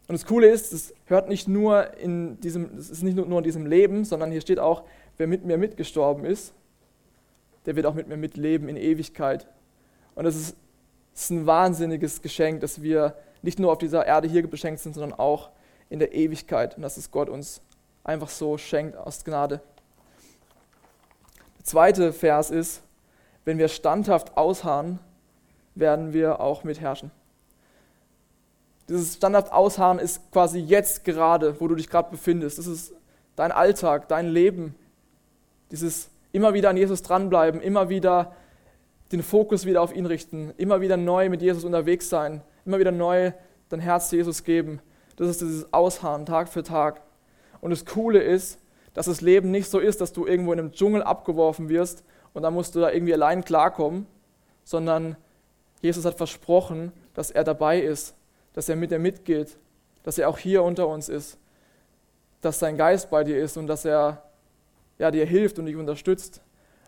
Und 0.07 0.13
das 0.13 0.25
Coole 0.25 0.47
ist, 0.47 0.73
es 0.73 0.93
hört 1.05 1.29
nicht 1.29 1.47
nur 1.47 1.97
in 1.97 2.39
diesem, 2.41 2.77
es 2.77 2.89
ist 2.89 3.03
nicht 3.03 3.15
nur 3.15 3.37
in 3.37 3.43
diesem 3.43 3.65
Leben, 3.65 4.03
sondern 4.03 4.31
hier 4.31 4.41
steht 4.41 4.59
auch, 4.59 4.83
wer 5.17 5.27
mit 5.27 5.45
mir 5.45 5.57
mitgestorben 5.57 6.25
ist, 6.25 6.53
der 7.65 7.75
wird 7.75 7.85
auch 7.85 7.93
mit 7.93 8.07
mir 8.07 8.17
mitleben 8.17 8.67
in 8.67 8.75
Ewigkeit. 8.75 9.47
Und 10.15 10.25
es 10.25 10.35
ist, 10.35 10.57
ist 11.13 11.29
ein 11.29 11.45
wahnsinniges 11.45 12.21
Geschenk, 12.21 12.61
dass 12.61 12.81
wir 12.81 13.15
nicht 13.41 13.59
nur 13.59 13.71
auf 13.71 13.77
dieser 13.77 14.05
Erde 14.05 14.27
hier 14.27 14.45
beschenkt 14.47 14.81
sind, 14.81 14.93
sondern 14.93 15.17
auch 15.17 15.51
in 15.89 15.99
der 15.99 16.13
Ewigkeit. 16.13 16.75
Und 16.75 16.81
dass 16.81 16.97
es 16.97 17.11
Gott 17.11 17.29
uns 17.29 17.61
einfach 18.03 18.29
so 18.29 18.57
schenkt 18.57 18.97
aus 18.97 19.23
Gnade. 19.23 19.61
Der 21.59 21.65
zweite 21.65 22.11
Vers 22.11 22.51
ist, 22.51 22.81
wenn 23.45 23.57
wir 23.57 23.69
standhaft 23.69 24.35
ausharren, 24.35 24.99
werden 25.75 26.13
wir 26.13 26.39
auch 26.39 26.63
mitherrschen. 26.63 27.11
Dieses 28.89 29.15
standhaft 29.15 29.51
Ausharren 29.51 29.99
ist 29.99 30.31
quasi 30.31 30.59
jetzt 30.59 31.03
gerade, 31.03 31.59
wo 31.59 31.67
du 31.67 31.75
dich 31.75 31.89
gerade 31.89 32.11
befindest. 32.11 32.57
Das 32.57 32.67
ist 32.67 32.93
dein 33.35 33.51
Alltag, 33.51 34.07
dein 34.09 34.27
Leben. 34.27 34.75
Dieses 35.71 36.09
immer 36.31 36.53
wieder 36.53 36.69
an 36.69 36.77
Jesus 36.77 37.01
dranbleiben, 37.01 37.61
immer 37.61 37.89
wieder 37.89 38.35
den 39.11 39.23
Fokus 39.23 39.65
wieder 39.65 39.81
auf 39.81 39.95
ihn 39.95 40.05
richten, 40.05 40.53
immer 40.57 40.81
wieder 40.81 40.97
neu 40.97 41.29
mit 41.29 41.41
Jesus 41.41 41.63
unterwegs 41.63 42.09
sein, 42.09 42.41
immer 42.65 42.79
wieder 42.79 42.91
neu 42.91 43.31
dein 43.69 43.79
Herz 43.79 44.11
Jesus 44.11 44.43
geben. 44.43 44.81
Das 45.15 45.29
ist 45.29 45.41
dieses 45.41 45.71
Ausharren 45.71 46.25
Tag 46.25 46.49
für 46.49 46.63
Tag. 46.63 47.01
Und 47.61 47.69
das 47.69 47.85
Coole 47.85 48.21
ist, 48.21 48.59
dass 48.93 49.05
das 49.05 49.21
Leben 49.21 49.51
nicht 49.51 49.69
so 49.69 49.79
ist, 49.79 50.01
dass 50.01 50.13
du 50.13 50.25
irgendwo 50.25 50.53
in 50.53 50.59
einem 50.59 50.71
Dschungel 50.71 51.03
abgeworfen 51.03 51.69
wirst 51.69 52.03
und 52.33 52.43
dann 52.43 52.53
musst 52.53 52.75
du 52.75 52.79
da 52.79 52.91
irgendwie 52.91 53.13
allein 53.13 53.45
klarkommen, 53.45 54.07
sondern 54.63 55.15
Jesus 55.81 56.05
hat 56.05 56.15
versprochen, 56.15 56.91
dass 57.13 57.31
er 57.31 57.43
dabei 57.43 57.79
ist, 57.79 58.15
dass 58.53 58.69
er 58.69 58.75
mit 58.75 58.91
dir 58.91 58.99
mitgeht, 58.99 59.57
dass 60.03 60.17
er 60.17 60.29
auch 60.29 60.37
hier 60.37 60.63
unter 60.63 60.87
uns 60.87 61.09
ist, 61.09 61.37
dass 62.41 62.59
sein 62.59 62.77
Geist 62.77 63.09
bei 63.09 63.23
dir 63.23 63.37
ist 63.37 63.57
und 63.57 63.67
dass 63.67 63.85
er 63.85 64.23
ja, 64.99 65.11
dir 65.11 65.25
hilft 65.25 65.59
und 65.59 65.65
dich 65.65 65.75
unterstützt. 65.75 66.41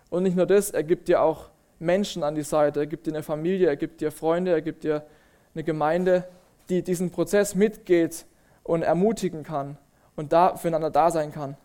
Und 0.10 0.24
nicht 0.24 0.36
nur 0.36 0.46
das, 0.46 0.70
er 0.70 0.84
gibt 0.84 1.08
dir 1.08 1.22
auch 1.22 1.50
Menschen 1.80 2.24
an 2.24 2.36
die 2.36 2.44
Seite, 2.44 2.82
er 2.82 2.86
gibt 2.86 3.08
dir 3.08 3.12
eine 3.12 3.24
Familie, 3.24 3.68
er 3.68 3.76
gibt 3.76 4.02
dir 4.02 4.12
Freunde, 4.12 4.52
er 4.52 4.62
gibt 4.62 4.84
dir 4.84 5.06
eine 5.54 5.64
Gemeinde, 5.64 6.28
die 6.70 6.82
diesen 6.82 7.12
Prozess 7.12 7.56
mitgeht 7.56 8.26
und 8.64 8.84
ermutigen 8.84 9.44
kann 9.44 9.78
und 10.16 10.34
da 10.34 10.56
füreinander 10.56 10.90
da 10.90 11.12
sein 11.12 11.32
kann. 11.32 11.58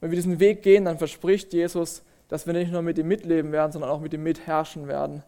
Wenn 0.00 0.10
wir 0.10 0.16
diesen 0.16 0.38
Weg 0.38 0.62
gehen, 0.62 0.84
dann 0.84 0.98
verspricht 0.98 1.52
Jesus, 1.52 2.02
dass 2.28 2.46
wir 2.46 2.52
nicht 2.52 2.70
nur 2.70 2.82
mit 2.82 2.98
ihm 2.98 3.08
mitleben 3.08 3.52
werden, 3.52 3.72
sondern 3.72 3.90
auch 3.90 4.00
mit 4.00 4.12
ihm 4.12 4.22
mitherrschen 4.22 4.86
werden. 4.86 5.22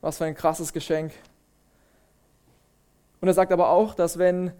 Was 0.00 0.18
für 0.18 0.24
ein 0.24 0.34
krasses 0.34 0.72
Geschenk. 0.72 1.12
Und 3.24 3.28
er 3.28 3.32
sagt 3.32 3.52
aber 3.52 3.70
auch, 3.70 3.94
dass 3.94 4.18
wenn 4.18 4.52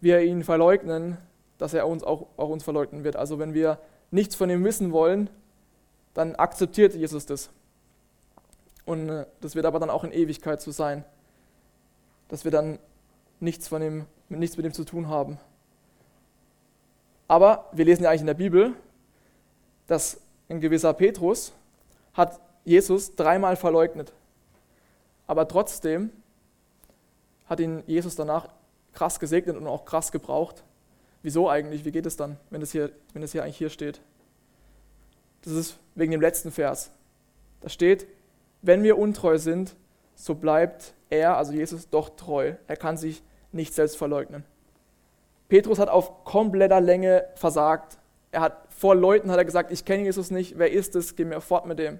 wir 0.00 0.22
ihn 0.22 0.42
verleugnen, 0.42 1.18
dass 1.56 1.72
er 1.72 1.86
uns 1.86 2.02
auch, 2.02 2.26
auch 2.36 2.48
uns 2.48 2.64
verleugnen 2.64 3.04
wird. 3.04 3.14
Also 3.14 3.38
wenn 3.38 3.54
wir 3.54 3.78
nichts 4.10 4.34
von 4.34 4.50
ihm 4.50 4.64
wissen 4.64 4.90
wollen, 4.90 5.30
dann 6.14 6.34
akzeptiert 6.34 6.96
Jesus 6.96 7.26
das. 7.26 7.48
Und 8.84 9.08
äh, 9.08 9.26
das 9.40 9.54
wird 9.54 9.66
aber 9.66 9.78
dann 9.78 9.88
auch 9.88 10.02
in 10.02 10.10
Ewigkeit 10.10 10.60
so 10.60 10.72
sein, 10.72 11.04
dass 12.26 12.42
wir 12.42 12.50
dann 12.50 12.80
nichts, 13.38 13.68
von 13.68 13.82
ihm, 13.82 14.06
nichts 14.28 14.56
mit 14.56 14.66
ihm 14.66 14.72
zu 14.72 14.82
tun 14.82 15.06
haben. 15.06 15.38
Aber 17.28 17.68
wir 17.70 17.84
lesen 17.84 18.02
ja 18.02 18.10
eigentlich 18.10 18.22
in 18.22 18.26
der 18.26 18.34
Bibel, 18.34 18.72
dass 19.86 20.20
ein 20.48 20.60
gewisser 20.60 20.92
Petrus 20.92 21.52
hat 22.14 22.40
Jesus 22.64 23.14
dreimal 23.14 23.54
verleugnet. 23.54 24.12
Aber 25.28 25.46
trotzdem 25.46 26.10
hat 27.48 27.60
ihn 27.60 27.82
Jesus 27.86 28.16
danach 28.16 28.48
krass 28.92 29.20
gesegnet 29.20 29.56
und 29.56 29.66
auch 29.66 29.84
krass 29.84 30.12
gebraucht. 30.12 30.64
Wieso 31.22 31.48
eigentlich? 31.48 31.84
Wie 31.84 31.92
geht 31.92 32.06
es 32.06 32.16
dann, 32.16 32.36
wenn 32.50 32.62
es 32.62 32.72
hier, 32.72 32.90
wenn 33.12 33.22
es 33.22 33.32
hier 33.32 33.42
eigentlich 33.42 33.58
hier 33.58 33.70
steht? 33.70 34.00
Das 35.42 35.52
ist 35.52 35.78
wegen 35.94 36.12
dem 36.12 36.20
letzten 36.20 36.50
Vers. 36.50 36.90
Da 37.60 37.68
steht, 37.68 38.06
wenn 38.62 38.82
wir 38.82 38.98
untreu 38.98 39.38
sind, 39.38 39.74
so 40.14 40.34
bleibt 40.34 40.94
er, 41.10 41.36
also 41.36 41.52
Jesus, 41.52 41.88
doch 41.88 42.10
treu. 42.10 42.54
Er 42.66 42.76
kann 42.76 42.96
sich 42.96 43.22
nicht 43.52 43.74
selbst 43.74 43.96
verleugnen. 43.96 44.44
Petrus 45.48 45.78
hat 45.78 45.88
auf 45.88 46.24
kompletter 46.24 46.80
Länge 46.80 47.24
versagt. 47.34 47.98
Er 48.30 48.42
hat 48.42 48.66
vor 48.68 48.94
Leuten 48.94 49.30
hat 49.30 49.38
er 49.38 49.44
gesagt, 49.44 49.72
ich 49.72 49.84
kenne 49.84 50.04
Jesus 50.04 50.30
nicht, 50.30 50.58
wer 50.58 50.70
ist 50.70 50.94
es, 50.94 51.16
geh 51.16 51.24
mir 51.24 51.40
fort 51.40 51.66
mit 51.66 51.78
dem. 51.78 51.98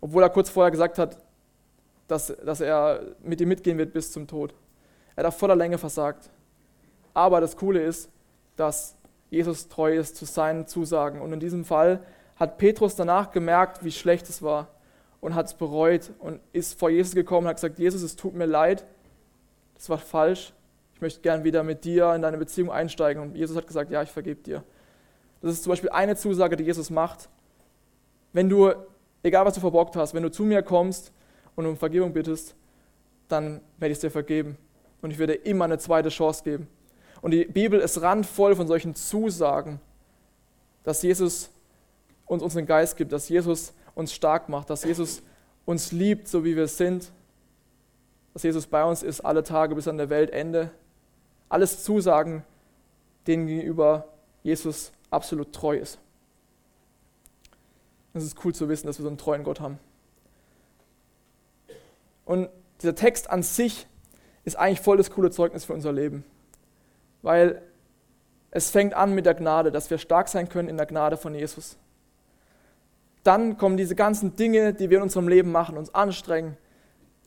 Obwohl 0.00 0.22
er 0.22 0.30
kurz 0.30 0.50
vorher 0.50 0.70
gesagt 0.70 0.98
hat, 0.98 1.18
dass, 2.10 2.34
dass 2.44 2.60
er 2.60 3.02
mit 3.22 3.40
ihm 3.40 3.48
mitgehen 3.48 3.78
wird 3.78 3.92
bis 3.92 4.12
zum 4.12 4.26
Tod. 4.26 4.54
Er 5.14 5.24
hat 5.24 5.28
auf 5.28 5.38
voller 5.38 5.56
Länge 5.56 5.78
versagt. 5.78 6.30
Aber 7.14 7.40
das 7.40 7.56
Coole 7.56 7.82
ist, 7.82 8.10
dass 8.56 8.96
Jesus 9.30 9.68
treu 9.68 9.96
ist 9.96 10.16
zu 10.16 10.24
seinen 10.24 10.66
Zusagen. 10.66 11.20
Und 11.20 11.32
in 11.32 11.40
diesem 11.40 11.64
Fall 11.64 12.00
hat 12.36 12.58
Petrus 12.58 12.96
danach 12.96 13.30
gemerkt, 13.30 13.84
wie 13.84 13.92
schlecht 13.92 14.28
es 14.28 14.42
war 14.42 14.68
und 15.20 15.34
hat 15.34 15.46
es 15.46 15.54
bereut 15.54 16.10
und 16.18 16.40
ist 16.52 16.78
vor 16.78 16.90
Jesus 16.90 17.14
gekommen 17.14 17.46
und 17.46 17.50
hat 17.50 17.56
gesagt, 17.56 17.78
Jesus, 17.78 18.02
es 18.02 18.16
tut 18.16 18.34
mir 18.34 18.46
leid, 18.46 18.84
das 19.74 19.88
war 19.88 19.98
falsch, 19.98 20.52
ich 20.94 21.00
möchte 21.00 21.20
gern 21.20 21.44
wieder 21.44 21.62
mit 21.62 21.84
dir 21.84 22.14
in 22.14 22.22
deine 22.22 22.38
Beziehung 22.38 22.70
einsteigen. 22.70 23.22
Und 23.22 23.36
Jesus 23.36 23.56
hat 23.56 23.66
gesagt, 23.66 23.90
ja, 23.90 24.02
ich 24.02 24.10
vergebe 24.10 24.42
dir. 24.42 24.64
Das 25.40 25.52
ist 25.52 25.62
zum 25.62 25.70
Beispiel 25.70 25.90
eine 25.90 26.16
Zusage, 26.16 26.56
die 26.56 26.64
Jesus 26.64 26.90
macht. 26.90 27.28
Wenn 28.32 28.48
du, 28.48 28.72
egal 29.22 29.46
was 29.46 29.54
du 29.54 29.60
verbockt 29.60 29.96
hast, 29.96 30.12
wenn 30.12 30.22
du 30.22 30.30
zu 30.30 30.42
mir 30.42 30.62
kommst 30.62 31.12
und 31.60 31.66
um 31.66 31.76
Vergebung 31.76 32.12
bittest, 32.12 32.54
dann 33.28 33.60
werde 33.78 33.92
ich 33.92 33.96
es 33.96 34.00
dir 34.00 34.10
vergeben. 34.10 34.56
Und 35.02 35.10
ich 35.10 35.18
werde 35.18 35.34
dir 35.34 35.46
immer 35.46 35.64
eine 35.64 35.78
zweite 35.78 36.08
Chance 36.08 36.42
geben. 36.44 36.68
Und 37.22 37.30
die 37.32 37.44
Bibel 37.44 37.80
ist 37.80 38.00
randvoll 38.00 38.56
von 38.56 38.66
solchen 38.66 38.94
Zusagen, 38.94 39.80
dass 40.82 41.02
Jesus 41.02 41.50
uns 42.26 42.42
unseren 42.42 42.66
Geist 42.66 42.96
gibt, 42.96 43.12
dass 43.12 43.28
Jesus 43.28 43.72
uns 43.94 44.12
stark 44.12 44.48
macht, 44.48 44.70
dass 44.70 44.84
Jesus 44.84 45.22
uns 45.64 45.92
liebt, 45.92 46.28
so 46.28 46.44
wie 46.44 46.56
wir 46.56 46.68
sind, 46.68 47.12
dass 48.32 48.42
Jesus 48.42 48.66
bei 48.66 48.84
uns 48.84 49.02
ist 49.02 49.20
alle 49.20 49.42
Tage 49.42 49.74
bis 49.74 49.88
an 49.88 49.98
der 49.98 50.08
Weltende. 50.08 50.70
Alles 51.48 51.82
Zusagen, 51.82 52.44
denen 53.26 53.46
gegenüber 53.46 54.08
Jesus 54.42 54.92
absolut 55.10 55.52
treu 55.52 55.76
ist. 55.76 55.98
Es 58.14 58.24
ist 58.24 58.44
cool 58.44 58.54
zu 58.54 58.68
wissen, 58.68 58.86
dass 58.86 58.98
wir 58.98 59.02
so 59.02 59.08
einen 59.08 59.18
treuen 59.18 59.44
Gott 59.44 59.60
haben. 59.60 59.78
Und 62.30 62.48
dieser 62.80 62.94
Text 62.94 63.28
an 63.28 63.42
sich 63.42 63.88
ist 64.44 64.56
eigentlich 64.56 64.80
voll 64.80 64.96
das 64.96 65.10
coole 65.10 65.32
Zeugnis 65.32 65.64
für 65.64 65.72
unser 65.72 65.92
Leben. 65.92 66.22
Weil 67.22 67.60
es 68.52 68.70
fängt 68.70 68.94
an 68.94 69.16
mit 69.16 69.26
der 69.26 69.34
Gnade, 69.34 69.72
dass 69.72 69.90
wir 69.90 69.98
stark 69.98 70.28
sein 70.28 70.48
können 70.48 70.68
in 70.68 70.76
der 70.76 70.86
Gnade 70.86 71.16
von 71.16 71.34
Jesus. 71.34 71.76
Dann 73.24 73.58
kommen 73.58 73.76
diese 73.76 73.96
ganzen 73.96 74.36
Dinge, 74.36 74.72
die 74.72 74.90
wir 74.90 74.98
in 74.98 75.02
unserem 75.02 75.26
Leben 75.26 75.50
machen, 75.50 75.76
uns 75.76 75.92
anstrengen, 75.92 76.56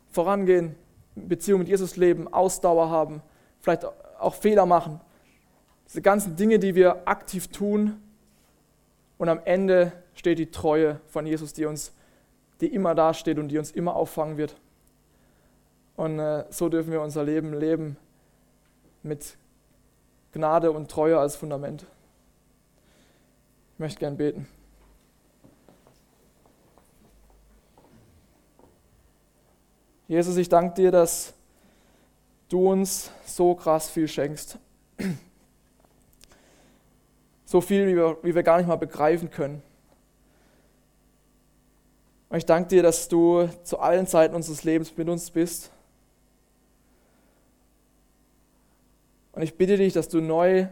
vorangehen, 0.09 0.77
Beziehung 1.15 1.59
mit 1.59 1.67
Jesus 1.67 1.97
leben, 1.97 2.33
Ausdauer 2.33 2.89
haben, 2.89 3.21
vielleicht 3.59 3.83
auch 4.19 4.35
Fehler 4.35 4.65
machen. 4.65 5.01
Diese 5.85 6.01
ganzen 6.01 6.37
Dinge, 6.37 6.59
die 6.59 6.75
wir 6.75 7.09
aktiv 7.09 7.49
tun. 7.49 8.01
Und 9.17 9.27
am 9.27 9.41
Ende 9.43 9.91
steht 10.13 10.39
die 10.39 10.49
Treue 10.49 11.01
von 11.07 11.25
Jesus, 11.25 11.51
die 11.51 11.65
uns, 11.65 11.91
die 12.61 12.67
immer 12.67 12.95
dasteht 12.95 13.37
und 13.37 13.49
die 13.49 13.57
uns 13.57 13.69
immer 13.69 13.97
auffangen 13.97 14.37
wird. 14.37 14.55
Und 15.95 16.19
äh, 16.19 16.45
so 16.49 16.69
dürfen 16.69 16.91
wir 16.91 17.01
unser 17.01 17.23
Leben 17.23 17.53
leben 17.53 17.97
mit 19.03 19.37
Gnade 20.31 20.71
und 20.71 20.89
Treue 20.89 21.19
als 21.19 21.35
Fundament. 21.35 21.85
Ich 23.73 23.79
möchte 23.79 23.99
gern 23.99 24.17
beten. 24.17 24.47
Jesus, 30.07 30.37
ich 30.37 30.49
danke 30.49 30.75
dir, 30.75 30.91
dass 30.91 31.33
du 32.49 32.71
uns 32.71 33.09
so 33.25 33.55
krass 33.55 33.89
viel 33.89 34.07
schenkst. 34.07 34.57
So 37.45 37.61
viel, 37.61 37.85
wie 37.85 37.95
wir, 37.95 38.17
wie 38.23 38.33
wir 38.33 38.41
gar 38.41 38.57
nicht 38.57 38.65
mal 38.65 38.77
begreifen 38.77 39.29
können. 39.29 39.61
Und 42.29 42.37
ich 42.37 42.47
danke 42.47 42.69
dir, 42.69 42.81
dass 42.81 43.07
du 43.07 43.47
zu 43.63 43.77
allen 43.77 44.07
Zeiten 44.07 44.33
unseres 44.33 44.63
Lebens 44.63 44.97
mit 44.97 45.07
uns 45.07 45.29
bist. 45.29 45.69
Und 49.33 49.41
ich 49.41 49.55
bitte 49.55 49.77
dich, 49.77 49.93
dass 49.93 50.07
du 50.09 50.21
neu 50.21 50.67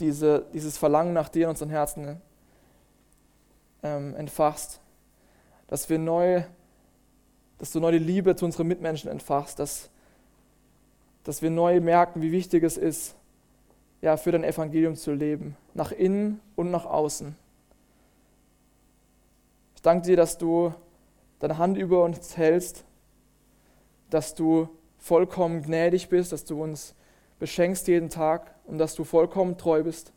diese, 0.00 0.46
dieses 0.52 0.78
Verlangen 0.78 1.12
nach 1.12 1.28
dir 1.28 1.44
in 1.44 1.50
unseren 1.50 1.70
Herzen 1.70 2.20
ähm, 3.82 4.14
entfachst. 4.16 4.80
Dass 5.66 5.88
wir 5.90 5.98
neu, 5.98 6.42
dass 7.58 7.72
du 7.72 7.80
neu 7.80 7.92
die 7.92 7.98
Liebe 7.98 8.36
zu 8.36 8.44
unseren 8.44 8.68
Mitmenschen 8.68 9.10
entfachst, 9.10 9.58
dass, 9.58 9.90
dass 11.24 11.42
wir 11.42 11.50
neu 11.50 11.80
merken, 11.80 12.22
wie 12.22 12.32
wichtig 12.32 12.62
es 12.62 12.76
ist, 12.76 13.14
ja, 14.00 14.16
für 14.16 14.32
dein 14.32 14.44
Evangelium 14.44 14.96
zu 14.96 15.12
leben, 15.12 15.56
nach 15.74 15.92
innen 15.92 16.40
und 16.56 16.70
nach 16.70 16.84
außen. 16.84 17.36
Ich 19.76 19.82
danke 19.82 20.06
dir, 20.06 20.16
dass 20.16 20.38
du 20.38 20.74
deine 21.38 21.58
Hand 21.58 21.76
über 21.76 22.04
uns 22.04 22.36
hältst, 22.36 22.84
dass 24.10 24.34
du 24.34 24.68
vollkommen 25.02 25.62
gnädig 25.62 26.08
bist, 26.08 26.32
dass 26.32 26.44
du 26.44 26.62
uns 26.62 26.94
beschenkst 27.40 27.88
jeden 27.88 28.08
Tag 28.08 28.54
und 28.64 28.78
dass 28.78 28.94
du 28.94 29.02
vollkommen 29.02 29.58
treu 29.58 29.82
bist, 29.82 30.12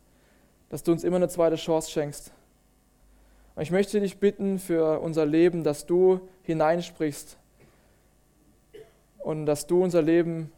dass 0.69 0.83
du 0.83 0.91
uns 0.91 1.03
immer 1.03 1.15
eine 1.15 1.27
zweite 1.27 1.55
Chance 1.55 1.89
schenkst. 1.89 2.31
Und 3.55 3.63
ich 3.63 3.71
möchte 3.71 3.99
dich 3.99 4.19
bitten 4.19 4.59
für 4.59 4.99
unser 4.99 5.25
Leben, 5.25 5.63
dass 5.63 5.87
du 5.87 6.21
hineinsprichst 6.43 7.37
und 9.19 9.47
dass 9.47 9.65
du 9.65 9.83
unser 9.83 10.03
Leben 10.03 10.51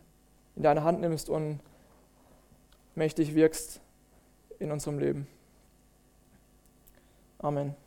in 0.58 0.64
deine 0.64 0.84
Hand 0.84 1.00
nimmst 1.00 1.30
und 1.30 1.62
mächtig 2.96 3.34
wirkst 3.34 3.80
in 4.60 4.72
unserem 4.72 5.00
Leben. 5.00 5.28
Amen. 7.40 7.87